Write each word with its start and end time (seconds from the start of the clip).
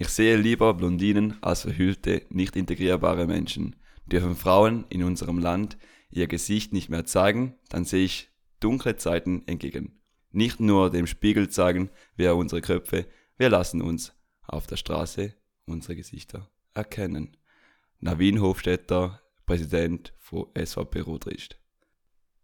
Ich 0.00 0.08
sehe 0.08 0.38
lieber 0.38 0.72
Blondinen 0.72 1.36
als 1.42 1.60
verhüllte, 1.60 2.22
nicht 2.30 2.56
integrierbare 2.56 3.26
Menschen. 3.26 3.76
Dürfen 4.06 4.34
Frauen 4.34 4.86
in 4.88 5.02
unserem 5.02 5.38
Land 5.38 5.76
ihr 6.08 6.26
Gesicht 6.26 6.72
nicht 6.72 6.88
mehr 6.88 7.04
zeigen, 7.04 7.58
dann 7.68 7.84
sehe 7.84 8.06
ich 8.06 8.30
dunkle 8.60 8.96
Zeiten 8.96 9.42
entgegen. 9.46 10.00
Nicht 10.30 10.58
nur 10.58 10.90
dem 10.90 11.06
Spiegel 11.06 11.50
zeigen 11.50 11.90
wir 12.16 12.34
unsere 12.34 12.62
Köpfe, 12.62 13.08
wir 13.36 13.50
lassen 13.50 13.82
uns 13.82 14.14
auf 14.46 14.66
der 14.66 14.76
Straße 14.76 15.34
unsere 15.66 15.96
Gesichter 15.96 16.48
erkennen. 16.72 17.36
Navin 17.98 18.40
Hofstetter, 18.40 19.20
Präsident 19.44 20.14
von 20.16 20.46
SVP 20.56 21.00
Rotrist. 21.00 21.60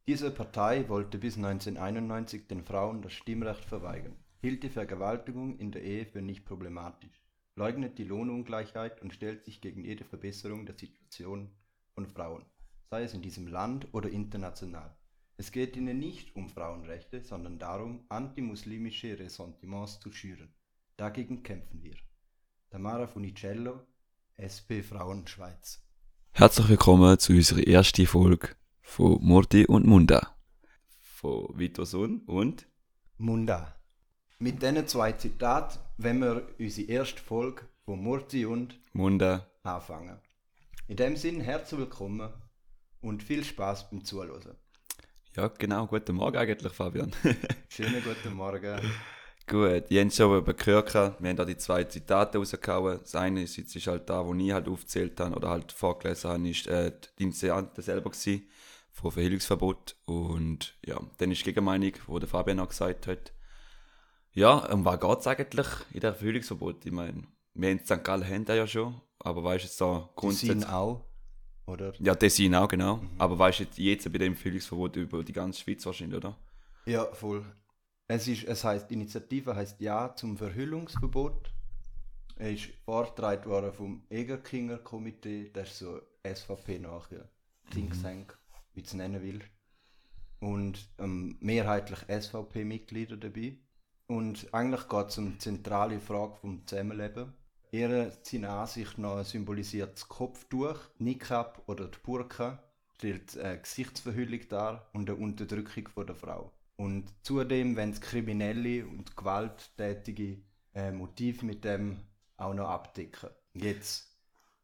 Diese 0.07 0.31
Partei 0.31 0.91
wollte 0.91 1.17
bis 1.17 1.37
1991 1.37 2.49
den 2.49 2.63
Frauen 2.65 3.01
das 3.01 3.15
Stimmrecht 3.15 3.65
verweigern, 3.65 4.17
hielt 4.43 4.63
die 4.63 4.69
Vergewaltigung 4.69 5.59
in 5.59 5.73
der 5.73 5.83
Ehe 5.83 6.05
für 6.05 6.21
nicht 6.21 6.45
problematisch, 6.45 7.26
leugnet 7.57 7.99
die 7.99 8.05
Lohnungleichheit 8.05 9.03
und 9.03 9.15
stellt 9.15 9.45
sich 9.45 9.61
gegen 9.61 9.83
jede 9.83 10.05
Verbesserung 10.05 10.67
der 10.67 10.77
Situation 10.79 11.51
von 11.95 12.07
Frauen, 12.07 12.45
sei 12.91 13.03
es 13.03 13.15
in 13.15 13.23
diesem 13.23 13.49
Land 13.49 13.89
oder 13.93 14.11
international. 14.11 14.95
Es 15.39 15.53
geht 15.53 15.77
ihnen 15.77 15.99
nicht 15.99 16.37
um 16.37 16.49
Frauenrechte, 16.49 17.23
sondern 17.23 17.59
darum, 17.59 18.05
antimuslimische 18.09 19.19
Ressentiments 19.19 20.01
zu 20.01 20.13
schüren. 20.13 20.55
Dagegen 20.97 21.43
kämpfen 21.43 21.83
wir. 21.83 21.95
Tamara 22.71 23.07
Funicello, 23.07 23.81
SP 24.41 24.81
Frauen 24.83 25.27
Schweiz. 25.27 25.83
Herzlich 26.33 26.69
willkommen 26.69 27.19
zu 27.19 27.33
unserer 27.33 27.67
ersten 27.67 28.07
Folge 28.07 28.51
von 28.83 29.19
Murti 29.23 29.67
und 29.67 29.87
Munda. 29.87 30.37
Von 31.01 31.59
Vitosun 31.59 32.21
und 32.27 32.67
Munda. 33.17 33.76
Mit 34.39 34.63
diesen 34.63 34.87
zwei 34.87 35.13
Zitaten 35.13 35.79
wenn 35.97 36.19
wir 36.19 36.47
unsere 36.59 36.91
erste 36.91 37.23
Folge 37.23 37.63
von 37.87 38.03
Murti 38.03 38.45
und 38.45 38.79
Munda 38.93 39.47
anfangen. 39.63 40.21
In 40.89 40.97
dem 40.97 41.17
Sinn 41.17 41.41
herzlich 41.41 41.81
willkommen 41.81 42.31
und 43.01 43.23
viel 43.23 43.43
Spaß 43.43 43.89
beim 43.89 44.05
Zuhören. 44.05 44.55
Ja, 45.35 45.49
genau. 45.49 45.87
Guten 45.87 46.17
Morgen 46.17 46.37
eigentlich, 46.37 46.71
Fabian. 46.71 47.13
Schönen 47.71 48.05
guten 48.05 48.35
Morgen. 48.35 48.79
Gut, 49.47 49.85
ihr 49.89 50.03
habt 50.03 50.13
schon 50.13 50.37
eben 50.37 50.57
gehört, 50.57 50.95
wir 50.95 51.31
haben 51.31 51.37
da 51.37 51.47
die 51.47 51.57
zwei 51.57 51.85
Zitate 51.85 52.37
rausgehauen. 52.37 52.99
Das 53.01 53.15
eine 53.15 53.43
ist, 53.43 53.57
ist 53.57 53.87
halt 53.87 54.11
da, 54.11 54.27
wo 54.27 54.35
ich 54.35 54.53
halt 54.53 54.69
aufgezählt 54.69 55.19
habe 55.19 55.35
oder 55.35 55.49
halt 55.49 55.73
vorgelesen 55.73 56.31
habe, 56.31 56.49
ist 56.51 56.67
äh, 56.67 56.93
die 57.19 57.23
Initiante 57.23 57.81
selber 57.81 58.11
gewesen, 58.11 58.47
von 58.93 59.13
Verhüllungsverbot. 59.13 59.97
Und 60.05 60.77
ja, 60.85 61.01
dann 61.17 61.31
ist 61.31 61.41
die 61.41 61.45
Gegenmeinung, 61.45 61.93
wo 62.07 62.19
der 62.19 62.29
Fabian 62.29 62.61
auch 62.61 62.69
gesagt 62.69 63.07
hat. 63.07 63.33
Ja, 64.37 64.71
um 64.71 64.85
was 64.85 65.01
geht 65.01 65.19
es 65.19 65.27
eigentlich 65.27 65.67
in 65.95 66.01
der 66.01 66.15
Verhüllungsverbot? 66.15 66.85
Ich 66.85 66.93
meine, 66.93 67.23
wir 67.55 67.71
in 67.71 67.79
St. 67.79 68.05
Gallen 68.05 68.23
haben 68.23 68.45
das 68.45 68.57
ja 68.57 68.67
schon, 68.67 69.01
aber 69.19 69.43
weißt 69.43 69.81
du, 69.81 69.85
da 69.85 70.11
grundsätzlich... 70.15 70.69
auch? 70.69 71.07
Oder? 71.67 71.95
Ja, 72.01 72.15
Tessin 72.15 72.55
auch, 72.55 72.69
genau. 72.69 72.97
Mhm. 72.97 73.09
Aber 73.17 73.39
weißt 73.39 73.61
du, 73.61 73.83
jetzt 73.83 74.13
bei 74.13 74.19
dem 74.19 74.37
Fühlungsverbot 74.37 74.97
über 74.97 75.25
die 75.25 75.33
ganze 75.33 75.63
Schweiz 75.63 75.87
wahrscheinlich, 75.87 76.19
oder? 76.19 76.37
Ja, 76.85 77.07
voll. 77.15 77.47
Es, 78.09 78.29
ist, 78.29 78.45
es 78.45 78.63
heißt, 78.63 78.91
die 78.91 78.95
Initiative 78.95 79.57
heißt 79.57 79.81
Ja 79.81 80.15
zum 80.15 80.37
Verhüllungsverbot. 80.37 81.51
Er 82.37 82.53
ist 82.53 82.69
vorgetragen 82.85 83.49
worden 83.49 83.73
vom 83.73 84.03
Egerkinger 84.11 84.77
Komitee, 84.77 85.49
das 85.51 85.71
ist 85.71 85.79
so 85.79 85.99
SVP 86.31 86.79
nachher, 86.79 87.27
Think 87.71 87.97
mhm. 87.97 88.03
Tank, 88.03 88.39
wie 88.75 88.83
du 88.83 88.87
es 88.87 88.93
nennen 88.93 89.23
willst. 89.23 89.49
Und 90.41 90.91
ähm, 90.99 91.39
mehrheitlich 91.41 92.01
SVP-Mitglieder 92.01 93.17
dabei. 93.17 93.57
Und 94.07 94.53
eigentlich 94.55 94.89
geht 94.89 95.09
es 95.09 95.19
um 95.19 95.33
die 95.33 95.39
zentrale 95.39 96.01
Frage 96.01 96.37
vom 96.37 96.67
Zusammenleben 96.67 97.35
Ihre 97.73 98.13
seiner 98.23 98.51
Ansicht 98.51 98.97
nach 98.97 99.25
symbolisiert 99.25 99.95
das 99.95 100.09
Kopftuch, 100.09 100.79
Niqab 100.99 101.63
oder 101.67 101.89
die 101.89 101.99
Burka, 102.03 102.63
stellt 102.95 103.37
eine 103.39 103.61
Gesichtsverhüllung 103.61 104.41
dar 104.49 104.89
und 104.93 105.11
eine 105.11 105.19
Unterdrückung 105.19 105.89
von 105.89 106.07
der 106.07 106.17
Frau. 106.17 106.53
Und 106.77 107.13
zudem, 107.23 107.77
wenn 107.77 107.91
es 107.91 108.01
kriminelle 108.01 108.87
und 108.87 109.17
gewalttätige 109.17 110.39
äh, 110.75 110.91
Motive 110.93 111.45
mit 111.45 111.65
dem 111.65 111.99
auch 112.37 112.55
noch 112.55 112.69
abdecken. 112.69 113.31
Jetzt, 113.55 114.17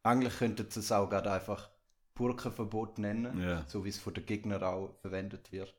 eigentlich 0.03 0.39
könnten 0.39 0.71
sie 0.71 0.81
es 0.81 0.93
auch 0.93 1.09
gerade 1.09 1.33
einfach 1.33 1.71
Burkenverbot 2.15 2.99
nennen, 2.99 3.39
yeah. 3.41 3.65
so 3.67 3.85
wie 3.85 3.89
es 3.89 3.99
von 3.99 4.15
den 4.15 4.27
Gegnern 4.27 4.63
auch 4.63 4.95
verwendet 5.01 5.51
wird. 5.53 5.75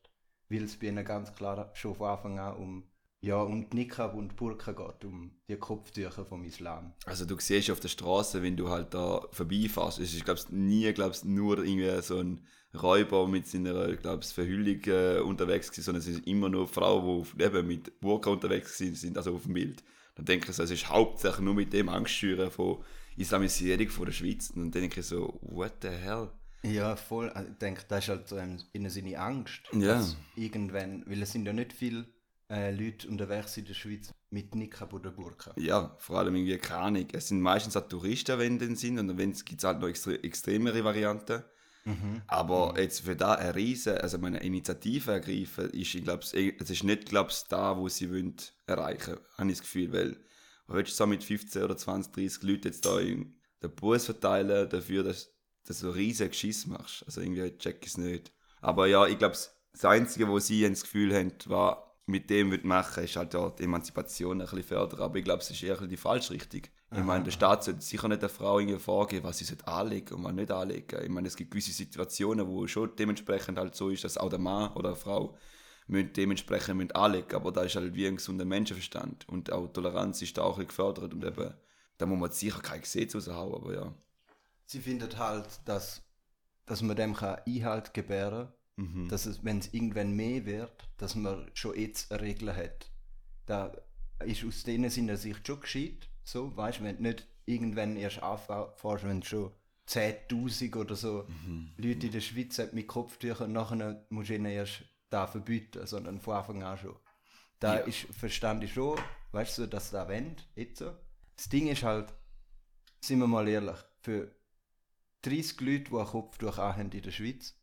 Weil 0.50 0.64
es 0.64 0.78
bei 0.78 0.88
ihnen 0.88 1.06
ganz 1.06 1.34
klar 1.36 1.70
schon 1.74 1.96
von 1.96 2.10
Anfang 2.10 2.40
an 2.40 2.58
um 2.58 2.84
ja, 3.24 3.42
und 3.42 3.74
Niqab 3.74 4.16
und 4.16 4.36
Burka 4.36 4.74
geht 4.74 5.06
um 5.06 5.32
die 5.48 5.56
Kopftücher 5.56 6.26
vom 6.26 6.44
Islam. 6.44 6.92
Also 7.06 7.24
du 7.24 7.38
siehst 7.40 7.72
auf 7.72 7.80
der 7.80 7.88
Straße, 7.88 8.44
wenn 8.44 8.58
du 8.58 8.68
halt 8.68 8.94
da 8.94 9.26
vorbeifährst, 9.32 10.00
es 10.00 10.14
ist 10.14 10.26
glaubst 10.26 10.52
nie 10.52 10.92
glaubst 10.92 11.24
nur 11.24 11.64
irgendwie 11.64 12.02
so 12.02 12.20
ein 12.20 12.46
Räuber 12.74 13.26
mit 13.30 13.48
seiner 13.48 13.96
glaubst 13.96 14.34
Verhüllung 14.34 14.82
äh, 14.88 15.20
unterwegs 15.22 15.72
gewesen, 15.72 15.86
sondern 15.86 16.02
es 16.02 16.08
ist 16.10 16.28
immer 16.28 16.50
nur 16.50 16.68
Frauen, 16.68 17.26
die 17.40 17.44
eben 17.44 17.66
mit 17.66 17.98
Burka 18.02 18.30
unterwegs 18.30 18.78
sind, 18.78 19.16
also 19.16 19.36
auf 19.36 19.44
dem 19.44 19.54
Bild. 19.54 19.82
Dann 20.16 20.26
denke 20.26 20.50
ich 20.50 20.56
so, 20.58 20.64
es 20.64 20.72
ist 20.72 20.90
hauptsächlich 20.90 21.46
nur 21.46 21.54
mit 21.54 21.72
dem 21.72 21.88
Angstschüren 21.88 22.52
von 22.52 22.84
Islamisierung 23.16 23.88
von 23.88 24.06
der 24.06 24.12
Schweiz. 24.12 24.50
Und 24.50 24.64
dann 24.64 24.72
denke 24.72 25.00
ich 25.00 25.06
so, 25.06 25.40
what 25.44 25.76
the 25.82 25.88
hell? 25.88 26.30
Ja, 26.64 26.98
voll. 26.98 27.32
Ich 27.36 27.58
denke, 27.58 27.84
das 27.88 28.04
ist 28.04 28.10
halt 28.10 28.28
so 28.28 28.36
eine 28.36 28.90
seine 28.90 29.18
Angst. 29.18 29.62
Ja. 29.72 30.06
Irgendwann, 30.36 31.06
weil 31.08 31.22
es 31.22 31.32
sind 31.32 31.46
ja 31.46 31.54
nicht 31.54 31.72
viele 31.72 32.06
äh, 32.54 32.72
Leute 32.72 33.08
unterwegs 33.08 33.58
in 33.58 33.66
der 33.66 33.74
Schweiz 33.74 34.12
mit 34.30 34.54
Niqab 34.54 34.94
oder 34.94 35.12
Burka. 35.12 35.54
Ja, 35.58 35.96
vor 36.00 36.20
allem 36.20 36.36
irgendwie 36.36 36.58
keine 36.58 36.82
Ahnung. 36.82 37.08
Es 37.12 37.30
sind 37.30 37.42
meistens 37.42 37.76
auch 37.76 37.88
Touristen, 37.88 38.38
wenn 38.38 38.60
die 38.60 38.76
sind 38.76 39.00
und 39.00 39.18
gibt 39.18 39.60
es 39.60 39.64
halt 39.64 39.80
noch 39.80 39.88
extre 39.88 40.24
extremere 40.24 40.84
Varianten. 40.84 41.44
Mhm. 41.86 42.22
Aber 42.28 42.74
mhm. 42.74 42.80
jetzt 42.80 43.02
für 43.02 43.16
da 43.16 43.34
eine 43.34 43.56
riesen, 43.56 43.98
also 43.98 44.18
eine 44.18 44.42
Initiative 44.42 45.12
ergreifen, 45.12 45.70
ist, 45.72 45.96
ich 45.96 46.04
glaube, 46.04 46.24
es 46.24 46.34
ist 46.70 46.84
nicht, 46.84 47.10
glaube 47.10 47.32
da, 47.50 47.78
wo 47.78 47.90
sie 47.90 48.10
wollen 48.10 48.36
erreichen, 48.66 49.18
habe 49.38 49.50
ich 49.50 49.58
das 49.58 49.62
Gefühl, 49.62 49.92
weil 49.92 50.12
du 50.12 50.74
willst 50.74 50.96
so 50.96 51.06
mit 51.06 51.24
15 51.24 51.64
oder 51.64 51.76
20, 51.76 52.14
30 52.14 52.44
Leuten 52.44 52.68
jetzt 52.68 52.86
da 52.86 53.00
den 53.00 53.36
Bus 53.76 54.06
verteilen 54.06 54.70
dafür, 54.70 55.04
dass, 55.04 55.34
dass 55.66 55.80
du 55.80 55.88
so 55.88 55.92
riesen 55.92 56.30
Geschiss 56.30 56.68
machst. 56.68 57.04
Also 57.06 57.22
irgendwie 57.22 57.58
check 57.58 57.80
ich 57.82 57.90
es 57.90 57.98
nicht. 57.98 58.32
Aber 58.62 58.88
ja, 58.88 59.06
ich 59.08 59.18
glaube, 59.18 59.36
das 59.36 59.86
Einzige, 59.86 60.28
wo 60.28 60.40
sie 60.40 60.68
das 60.68 60.84
Gefühl 60.84 61.14
haben, 61.14 61.34
war, 61.48 61.93
mit 62.06 62.30
dem 62.30 62.52
würde 62.52 62.68
machen, 62.68 63.04
ist 63.04 63.16
halt 63.16 63.36
auch 63.36 63.56
die 63.56 63.64
Emanzipation 63.64 64.42
ein 64.42 64.48
bisschen 64.48 64.64
fördern. 64.64 65.02
Aber 65.02 65.16
ich 65.16 65.24
glaube, 65.24 65.42
es 65.42 65.50
ist 65.50 65.64
eher 65.64 65.78
die 65.78 65.98
falsche 65.98 66.34
Richtung. 66.34 66.62
Ich 66.92 67.04
meine, 67.04 67.24
der 67.24 67.32
Staat 67.32 67.64
sollte 67.64 67.82
sicher 67.82 68.08
nicht 68.08 68.22
der 68.22 68.30
Frau 68.30 68.60
irgendwie 68.60 68.78
vorgeben, 68.78 69.24
was 69.24 69.40
sie 69.40 69.56
anlegen 69.66 70.14
und 70.14 70.24
was 70.24 70.34
nicht 70.34 70.52
anlegen. 70.52 71.02
Ich 71.02 71.10
meine, 71.10 71.28
es 71.28 71.36
gibt 71.36 71.52
gewisse 71.52 71.72
Situationen, 71.72 72.48
wo 72.48 72.68
schon 72.68 72.96
dementsprechend 72.96 73.58
halt 73.58 73.74
so 73.74 73.90
ist, 73.90 74.04
dass 74.04 74.18
auch 74.18 74.30
der 74.30 74.40
Mann 74.40 74.74
oder 74.74 74.90
eine 74.90 74.96
Frau 74.96 75.36
müssen 75.88 76.14
dementsprechend 76.14 76.76
müssen 76.76 76.92
anlegen 76.92 77.36
Aber 77.36 77.52
da 77.52 77.64
ist 77.64 77.76
halt 77.76 77.96
wie 77.96 78.08
ein 78.08 78.18
gesunder 78.18 78.46
Menschenverstand. 78.46 79.28
Und 79.30 79.52
auch 79.52 79.68
Toleranz 79.68 80.22
ist 80.22 80.38
da 80.38 80.44
auch 80.44 80.60
ein 80.60 80.68
gefördert. 80.68 81.14
Und 81.14 81.24
eben, 81.26 81.54
da 81.98 82.06
muss 82.06 82.20
man 82.20 82.32
sicher 82.32 82.62
kein 82.62 82.82
Gesetz 82.82 83.16
raushauen, 83.16 83.56
aber 83.56 83.74
ja. 83.74 83.94
Sie 84.66 84.80
findet 84.80 85.18
halt, 85.18 85.48
dass, 85.66 86.04
dass 86.66 86.82
man 86.82 86.96
dem 86.96 87.16
Einhalt 87.16 87.94
gebären 87.94 88.48
kann 88.48 88.54
Mhm. 88.76 89.08
Dass 89.10 89.26
es, 89.26 89.44
wenn 89.44 89.60
es 89.60 89.74
irgendwann 89.74 90.16
mehr 90.16 90.46
wird, 90.46 90.90
dass 90.98 91.16
man 91.16 91.50
schon 91.54 91.78
jetzt 91.78 92.12
eine 92.12 92.22
Regel 92.22 92.56
hat. 92.56 92.92
Da 93.46 93.72
ist 94.26 94.44
aus 94.46 94.64
denen 94.64 94.90
Sinne 94.90 95.18
Sicht 95.18 95.46
schon 95.46 95.60
gescheit. 95.60 96.10
So, 96.24 96.56
weißt 96.56 96.80
du, 96.80 96.84
wenn 96.86 96.98
du 96.98 97.04
nicht 97.04 97.28
irgendwann 97.46 97.98
erst 97.98 98.24
anfährst, 98.24 99.04
wenn 99.04 99.22
schon 99.22 99.52
10.000 99.88 100.76
oder 100.78 100.96
so 100.96 101.26
mhm. 101.28 101.72
Leute 101.78 102.08
in 102.08 102.14
der 102.14 102.22
Schweiz 102.22 102.60
mit 102.72 102.88
Kopftüchern, 102.88 103.52
nachher 103.52 104.06
musst 104.10 104.30
du 104.30 104.36
ihnen 104.36 104.46
erst 104.46 104.84
da 105.10 105.28
verbieten, 105.28 105.86
sondern 105.86 106.20
von 106.20 106.36
Anfang 106.36 106.64
an 106.64 106.78
schon. 106.78 106.96
Da 107.60 107.80
ja. 107.80 107.82
ist, 107.82 108.08
verstand 108.12 108.64
ich 108.64 108.74
schon, 108.74 109.00
weißt 109.32 109.60
du, 109.60 109.68
dass 109.68 109.92
da 109.92 110.08
wendet, 110.08 110.48
jetzt 110.56 110.80
so. 110.80 110.94
Das 111.36 111.50
Ding 111.50 111.68
ist 111.68 111.84
halt, 111.84 112.14
sind 113.02 113.20
wir 113.20 113.28
mal 113.28 113.48
ehrlich, 113.48 113.78
für 114.02 114.34
30 115.24 115.62
Leute, 115.62 115.84
die 115.92 115.96
ein 115.96 116.06
Kopftuch 116.06 116.58
haben 116.58 116.92
in 116.92 117.02
der 117.02 117.12
Schweiz, 117.12 117.56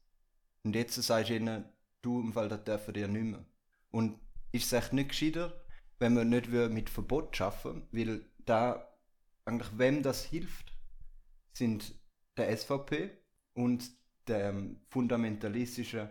und 0.62 0.76
jetzt 0.76 0.94
sagst 0.94 1.30
du 1.30 1.34
ihnen, 1.34 1.64
du, 2.02 2.20
im 2.20 2.32
Fall, 2.32 2.48
das 2.48 2.64
dürfen 2.64 2.94
ja 2.94 3.08
nicht 3.08 3.24
mehr. 3.24 3.44
Und 3.90 4.18
ist 4.52 4.66
es 4.66 4.72
echt 4.72 4.92
nicht 4.92 5.10
gescheiter, 5.10 5.64
wenn 5.98 6.16
wir 6.16 6.24
nicht 6.24 6.48
mit 6.48 6.90
Verbot 6.90 7.36
schaffen, 7.36 7.86
weil 7.92 8.24
da 8.46 8.88
eigentlich 9.44 9.70
wem 9.76 10.02
das 10.02 10.24
hilft, 10.24 10.72
sind 11.52 11.94
der 12.36 12.56
SVP 12.56 13.10
und 13.54 13.90
der 14.26 14.54
fundamentalistischen 14.88 16.08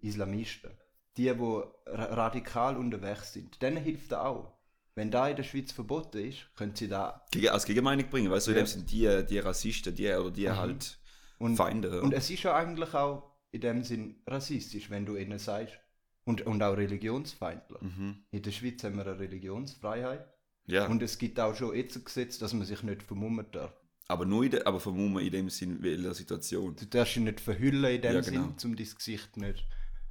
Islamisten. 0.00 0.70
Die, 1.16 1.24
die 1.24 1.62
radikal 1.86 2.76
unterwegs 2.76 3.32
sind. 3.32 3.60
Denen 3.60 3.82
hilft 3.82 4.12
er 4.12 4.26
auch. 4.26 4.52
Wenn 4.94 5.10
da 5.10 5.28
in 5.28 5.36
der 5.36 5.42
Schweiz 5.42 5.72
verboten 5.72 6.18
ist, 6.18 6.54
können 6.54 6.74
sie 6.74 6.88
da. 6.88 7.24
als 7.48 7.64
Gegenmeinung 7.64 8.08
bringen, 8.10 8.30
weißt 8.30 8.48
du, 8.48 8.52
ja. 8.52 8.66
sind 8.66 8.90
die, 8.90 9.24
die 9.28 9.38
Rassisten, 9.38 9.94
die 9.94 10.10
oder 10.12 10.30
die 10.30 10.48
mhm. 10.48 10.56
halt 10.56 10.98
und, 11.38 11.56
Feinde. 11.56 12.02
Und 12.02 12.12
es 12.12 12.28
ist 12.30 12.42
ja 12.42 12.54
eigentlich 12.54 12.92
auch 12.94 13.31
in 13.52 13.60
dem 13.60 13.84
Sinn 13.84 14.16
rassistisch, 14.26 14.90
wenn 14.90 15.06
du 15.06 15.16
ihnen 15.16 15.38
sagst. 15.38 15.78
Und, 16.24 16.42
und 16.42 16.62
auch 16.62 16.76
religionsfeindlich. 16.76 17.82
Mhm. 17.82 18.24
In 18.30 18.42
der 18.42 18.52
Schweiz 18.52 18.84
haben 18.84 18.96
wir 18.96 19.06
eine 19.06 19.18
Religionsfreiheit. 19.18 20.24
Ja. 20.66 20.86
Und 20.86 21.02
es 21.02 21.18
gibt 21.18 21.40
auch 21.40 21.54
schon 21.56 21.74
jetzt 21.74 21.96
ein 21.96 22.04
Gesetz, 22.04 22.38
dass 22.38 22.52
man 22.54 22.64
sich 22.64 22.82
nicht 22.84 23.02
vermummen 23.02 23.46
darf. 23.50 23.74
Aber 24.06 24.24
nur 24.24 24.44
in 24.44 24.52
der, 24.52 24.66
aber 24.66 24.78
vermummen 24.78 25.24
in 25.24 25.32
dem 25.32 25.50
Sinn, 25.50 25.82
welcher 25.82 26.14
Situation. 26.14 26.76
Du 26.76 26.86
darfst 26.86 27.16
dich 27.16 27.22
nicht 27.24 27.40
verhüllen 27.40 27.92
in 27.92 28.02
dem 28.02 28.14
Ja, 28.14 28.20
genau. 28.20 28.54
Sinn, 28.56 28.70
um 28.70 28.76
dein 28.76 28.86
Gesicht 28.94 29.36
nicht, 29.36 29.66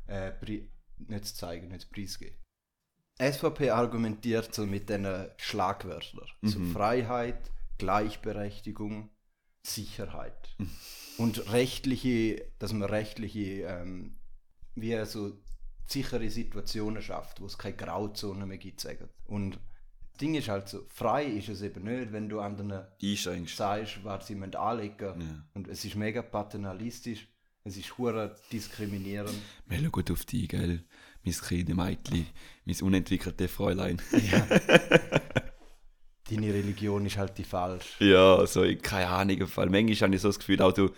äh, 0.08 0.32
nicht 0.98 1.26
zu 1.26 1.36
zeigen, 1.36 1.70
nicht 1.70 1.82
zu 1.82 1.90
preisgeben. 1.90 2.36
SVP 3.20 3.70
argumentiert 3.70 4.54
so 4.54 4.66
mit 4.66 4.90
diesen 4.90 5.28
Schlagwörtern. 5.38 6.28
So 6.42 6.60
Mhm. 6.60 6.72
Freiheit, 6.74 7.52
Gleichberechtigung, 7.78 9.10
Sicherheit. 9.64 10.56
Und 11.18 11.52
rechtliche, 11.52 12.46
dass 12.60 12.74
man 12.74 12.90
rechtliche, 12.90 13.64
ähm, 13.64 14.16
wie 14.76 15.04
so 15.06 15.38
sichere 15.86 16.30
Situationen 16.30 17.02
schafft, 17.02 17.42
wo 17.42 17.46
es 17.46 17.58
keine 17.58 17.76
Grauzonen 17.76 18.48
mehr 18.48 18.58
gibt. 18.58 18.80
Sagen. 18.80 19.10
Und 19.26 19.60
das 20.12 20.20
Ding 20.20 20.36
ist 20.36 20.48
halt 20.50 20.70
so, 20.70 20.86
frei 20.88 21.26
ist 21.26 21.50
es 21.50 21.62
eben 21.62 21.84
nicht, 21.84 22.12
wenn 22.12 22.30
du 22.30 22.40
anderen 22.40 22.86
Einschränkst. 23.02 23.58
sagst, 23.58 24.04
was 24.04 24.28
sie 24.28 24.36
müssen 24.36 24.56
anlegen 24.56 25.20
Ja. 25.20 25.46
Und 25.54 25.68
es 25.68 25.84
ist 25.84 25.96
mega 25.96 26.22
paternalistisch, 26.22 27.28
es 27.64 27.78
ist 27.78 27.98
hure 27.98 28.36
diskriminierend. 28.52 29.36
Wir 29.68 29.78
schauen 29.78 29.92
gut 29.92 30.12
auf 30.12 30.26
dich, 30.26 30.48
gell? 30.48 30.84
Mein 31.24 31.34
kleines 31.34 31.76
Mädchen, 31.76 32.26
mein 32.66 32.82
unentwickelte 32.82 33.48
Fräulein. 33.48 34.02
Deine 36.32 36.54
Religion 36.54 37.06
ist 37.06 37.18
halt 37.18 37.38
die 37.38 37.44
falsche. 37.44 38.04
Ja, 38.06 38.46
so, 38.48 38.64
ich- 38.64 38.82
keine 38.82 39.08
Ahnung, 39.10 39.46
Fall. 39.48 39.70
Manchmal 39.70 40.08
habe 40.08 40.16
ich 40.16 40.22
so 40.22 40.30
das 40.30 40.40
Gefühl, 40.40 40.62
auch 40.62 40.72
du, 40.72 40.90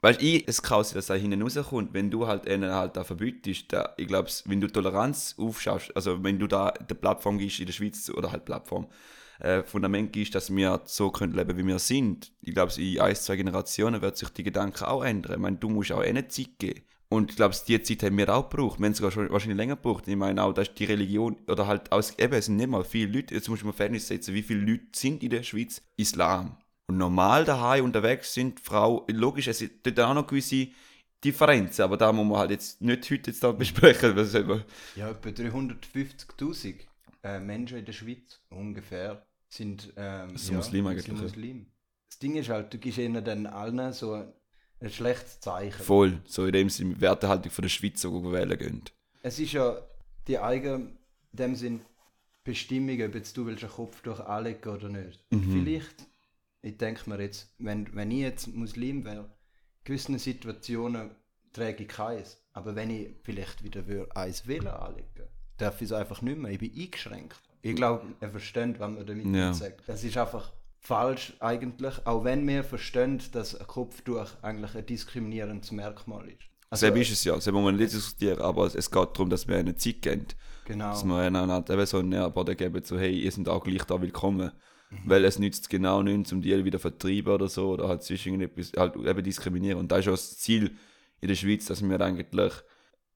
weißt 0.00 0.20
du, 0.20 0.42
es 0.46 0.62
kann 0.62 0.82
sein, 0.84 0.94
dass 0.96 1.06
da 1.06 1.14
hinten 1.14 1.42
rauskommt, 1.42 1.94
wenn 1.94 2.10
du 2.10 2.26
halt 2.26 2.46
ihnen 2.46 2.72
halt 2.72 2.96
da 2.96 3.04
verbietest, 3.04 3.72
da, 3.72 3.94
ich 3.96 4.06
glaube, 4.08 4.28
wenn 4.46 4.60
du 4.60 4.66
Toleranz 4.68 5.34
aufschaust, 5.38 5.94
also 5.96 6.22
wenn 6.24 6.38
du 6.38 6.46
da 6.46 6.70
der 6.72 6.94
Plattform 6.96 7.38
gibst 7.38 7.60
in 7.60 7.66
der 7.66 7.72
Schweiz, 7.72 8.10
oder 8.10 8.32
halt 8.32 8.44
Plattform, 8.44 8.88
äh, 9.40 9.62
Fundament 9.62 10.12
gibst, 10.12 10.34
dass 10.34 10.54
wir 10.54 10.80
so 10.86 11.10
können 11.10 11.34
leben, 11.34 11.56
wie 11.56 11.66
wir 11.66 11.78
sind, 11.78 12.32
ich 12.40 12.54
glaube, 12.54 12.72
in 12.80 13.00
ein, 13.00 13.14
zwei 13.16 13.36
Generationen 13.36 14.00
wird 14.02 14.16
sich 14.16 14.28
die 14.30 14.42
Gedanken 14.44 14.84
auch 14.84 15.02
ändern. 15.04 15.32
Ich 15.34 15.38
meine, 15.38 15.56
du 15.56 15.68
musst 15.68 15.92
auch 15.92 16.04
ihnen 16.04 16.28
Zeit 16.30 16.58
geben. 16.58 16.82
Und 17.08 17.30
ich 17.30 17.36
glaube, 17.36 17.54
die 17.68 17.82
Zeit 17.82 18.02
haben 18.02 18.18
wir 18.18 18.34
auch 18.34 18.48
gebraucht. 18.48 18.78
Wir 18.80 18.86
haben 18.86 18.94
sogar 18.94 19.12
schon 19.12 19.30
wahrscheinlich 19.30 19.56
länger 19.58 19.76
gebraucht. 19.76 20.08
Ich 20.08 20.16
meine 20.16 20.42
auch, 20.42 20.52
dass 20.52 20.74
die 20.74 20.84
Religion, 20.84 21.36
oder 21.46 21.66
halt 21.66 21.92
aus, 21.92 22.18
eben, 22.18 22.32
es 22.34 22.46
sind 22.46 22.56
nicht 22.56 22.68
mal 22.68 22.84
viele 22.84 23.12
Leute, 23.12 23.34
jetzt 23.34 23.48
muss 23.48 23.62
man 23.62 23.72
Verhältnis 23.72 24.08
setzen, 24.08 24.34
wie 24.34 24.42
viele 24.42 24.60
Leute 24.60 24.86
sind 24.94 25.22
in 25.22 25.30
der 25.30 25.42
Schweiz 25.42 25.82
Islam. 25.96 26.56
Und 26.86 26.98
normal 26.98 27.44
daheim 27.44 27.84
unterwegs 27.84 28.34
sind 28.34 28.60
Frau, 28.60 29.06
logisch, 29.10 29.48
es 29.48 29.58
sind 29.58 29.72
dort 29.84 30.00
auch 30.00 30.14
noch 30.14 30.26
gewisse 30.26 30.68
Differenzen, 31.22 31.82
aber 31.82 31.96
da 31.96 32.12
muss 32.12 32.26
man 32.26 32.38
halt 32.38 32.50
jetzt 32.50 32.82
nicht 32.82 33.10
heute 33.10 33.30
jetzt 33.30 33.42
da 33.42 33.52
besprechen. 33.52 34.14
Was 34.16 34.34
eben, 34.34 34.62
Ja, 34.96 35.10
etwa 35.10 35.30
350.000 35.30 36.74
äh, 37.22 37.40
Menschen 37.40 37.78
in 37.78 37.84
der 37.86 37.92
Schweiz 37.92 38.40
ungefähr 38.50 39.24
sind, 39.48 39.92
ähm, 39.96 40.32
Das 40.32 40.46
sind 40.46 40.56
Muslime 40.56 40.90
eigentlich, 40.90 41.06
ja. 41.06 41.14
Muslim. 41.14 41.66
Das 42.08 42.18
Ding 42.18 42.36
ist 42.36 42.48
halt, 42.50 42.72
du 42.72 42.78
gibst 42.78 42.98
ihnen 42.98 43.24
dann 43.24 43.46
allen 43.46 43.92
so 43.92 44.24
ein, 44.84 44.90
schlechtes 44.90 45.40
Zeichen. 45.40 45.82
voll, 45.82 46.20
so 46.26 46.46
in 46.46 46.52
dem 46.52 46.68
Sinne, 46.70 47.00
Wertehaltung 47.00 47.50
von 47.50 47.62
der 47.62 47.68
Schweiz 47.70 48.00
so 48.00 48.32
wählen 48.32 48.58
gehen. 48.58 48.82
Es 49.22 49.38
ist 49.38 49.52
ja 49.52 49.76
die 50.28 50.38
eigene, 50.38 50.74
in 51.32 51.36
dem 51.36 51.54
Sinn, 51.54 51.80
Bestimmung, 52.44 53.00
ob 53.02 53.14
jetzt 53.14 53.36
du 53.36 53.46
willst 53.46 53.64
einen 53.64 53.72
Kopf 53.72 54.02
durch 54.02 54.20
anlegen 54.20 54.68
oder 54.68 54.88
nicht. 54.88 55.24
Und 55.32 55.46
Mhm. 55.46 55.52
vielleicht, 55.52 55.94
ich 56.62 56.76
denke 56.76 57.08
mir 57.08 57.20
jetzt, 57.20 57.54
wenn, 57.58 57.94
wenn 57.94 58.10
ich 58.10 58.18
jetzt 58.20 58.48
Muslim 58.54 59.04
wäre, 59.04 59.20
in 59.24 59.84
gewissen 59.84 60.18
Situationen 60.18 61.10
träge 61.52 61.84
ich 61.84 61.88
keins. 61.88 62.38
Aber 62.52 62.74
wenn 62.76 62.90
ich 62.90 63.08
vielleicht 63.22 63.64
wieder 63.64 63.82
eins 64.14 64.46
will 64.46 64.66
anlegen, 64.68 65.08
darf 65.56 65.76
ich 65.80 65.86
es 65.86 65.92
einfach 65.92 66.20
nicht 66.20 66.36
mehr. 66.38 66.50
Ich 66.52 66.58
bin 66.58 66.72
eingeschränkt. 66.76 67.40
Ich 67.62 67.74
glaube, 67.76 68.06
er 68.20 68.28
versteht, 68.30 68.78
was 68.78 68.90
man 68.90 69.06
damit 69.06 69.26
Ja. 69.34 69.54
sagt. 69.54 69.88
Das 69.88 70.04
ist 70.04 70.16
einfach 70.18 70.52
falsch 70.84 71.32
eigentlich, 71.40 72.06
auch 72.06 72.24
wenn 72.24 72.46
wir 72.46 72.62
verstehen, 72.62 73.20
dass 73.32 73.58
ein 73.58 73.66
Kopftuch 73.66 74.26
eigentlich 74.42 74.74
ein 74.74 74.86
diskriminierendes 74.86 75.72
Merkmal 75.72 76.28
ist. 76.28 76.42
Also, 76.68 76.82
Selber 76.82 76.98
ist 76.98 77.10
es 77.10 77.24
ja, 77.24 77.40
selber 77.40 77.60
muss 77.60 77.72
man 77.72 77.76
nicht 77.76 77.92
diskutieren, 77.92 78.40
aber 78.40 78.66
es, 78.66 78.74
es 78.74 78.90
geht 78.90 79.08
darum, 79.14 79.30
dass 79.30 79.48
wir 79.48 79.58
ihnen 79.58 79.76
Zeit 79.76 80.02
geben. 80.02 80.26
genau. 80.66 80.90
Dass 80.90 81.04
wir 81.04 81.26
ihnen 81.26 81.50
halt 81.50 81.70
eben 81.70 81.86
so 81.86 81.98
einen 81.98 82.10
Nährboden 82.10 82.56
geben, 82.56 82.82
so 82.84 82.98
hey, 82.98 83.18
ihr 83.18 83.32
seid 83.32 83.48
auch 83.48 83.64
gleich 83.64 83.84
da 83.84 84.00
willkommen. 84.00 84.52
Mhm. 84.90 84.98
Weil 85.06 85.24
es 85.24 85.38
nützt 85.38 85.70
genau 85.70 86.02
nichts, 86.02 86.32
um 86.32 86.42
die 86.42 86.64
wieder 86.64 86.78
vertreiben 86.78 87.32
oder 87.32 87.48
so, 87.48 87.70
oder 87.70 87.88
halt 87.88 88.02
zwischen 88.02 88.34
irgendetwas, 88.34 88.72
halt 88.76 88.96
eben 88.96 89.24
diskriminieren. 89.24 89.78
Und 89.78 89.90
da 89.90 89.98
ist 89.98 90.08
auch 90.08 90.12
das 90.12 90.36
Ziel 90.38 90.76
in 91.20 91.28
der 91.28 91.34
Schweiz, 91.34 91.64
dass 91.64 91.82
wir 91.82 92.00
eigentlich, 92.00 92.52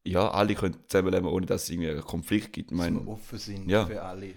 ja, 0.05 0.31
alle 0.31 0.55
können 0.55 0.77
zusammenleben, 0.89 1.29
ohne 1.29 1.45
dass 1.45 1.65
es 1.65 1.71
irgendwie 1.71 1.91
einen 1.91 2.01
Konflikt 2.01 2.55
gibt. 2.55 2.71
Ich 2.71 2.79
dass 2.79 2.87
meine, 2.87 3.05
wir 3.05 3.09
offen 3.09 3.39
sind 3.39 3.69
ja. 3.69 3.85
für 3.85 4.03
alle. 4.03 4.35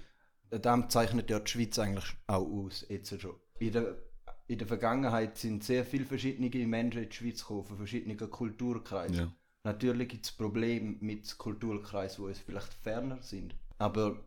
Das 0.51 0.89
zeichnet 0.89 1.29
ja 1.29 1.39
die 1.39 1.49
Schweiz 1.49 1.79
eigentlich 1.79 2.13
auch 2.27 2.45
aus, 2.45 2.85
jetzt 2.89 3.19
schon. 3.19 3.35
In 3.59 3.71
der, 3.71 3.95
in 4.47 4.57
der 4.57 4.67
Vergangenheit 4.67 5.37
sind 5.37 5.63
sehr 5.63 5.85
viele 5.85 6.05
verschiedene 6.05 6.49
Menschen 6.67 7.03
in 7.03 7.09
die 7.09 7.15
Schweiz 7.15 7.39
gekommen, 7.41 7.63
von 7.63 7.77
verschiedenen 7.77 8.17
Kulturkreisen. 8.17 9.15
Ja. 9.15 9.31
Natürlich 9.63 10.09
gibt 10.09 10.25
es 10.25 10.31
Probleme 10.31 10.97
mit 10.99 11.37
Kulturkreisen, 11.37 12.23
wo 12.23 12.27
es 12.27 12.39
vielleicht 12.39 12.73
ferner 12.73 13.21
sind. 13.21 13.55
Aber 13.77 14.23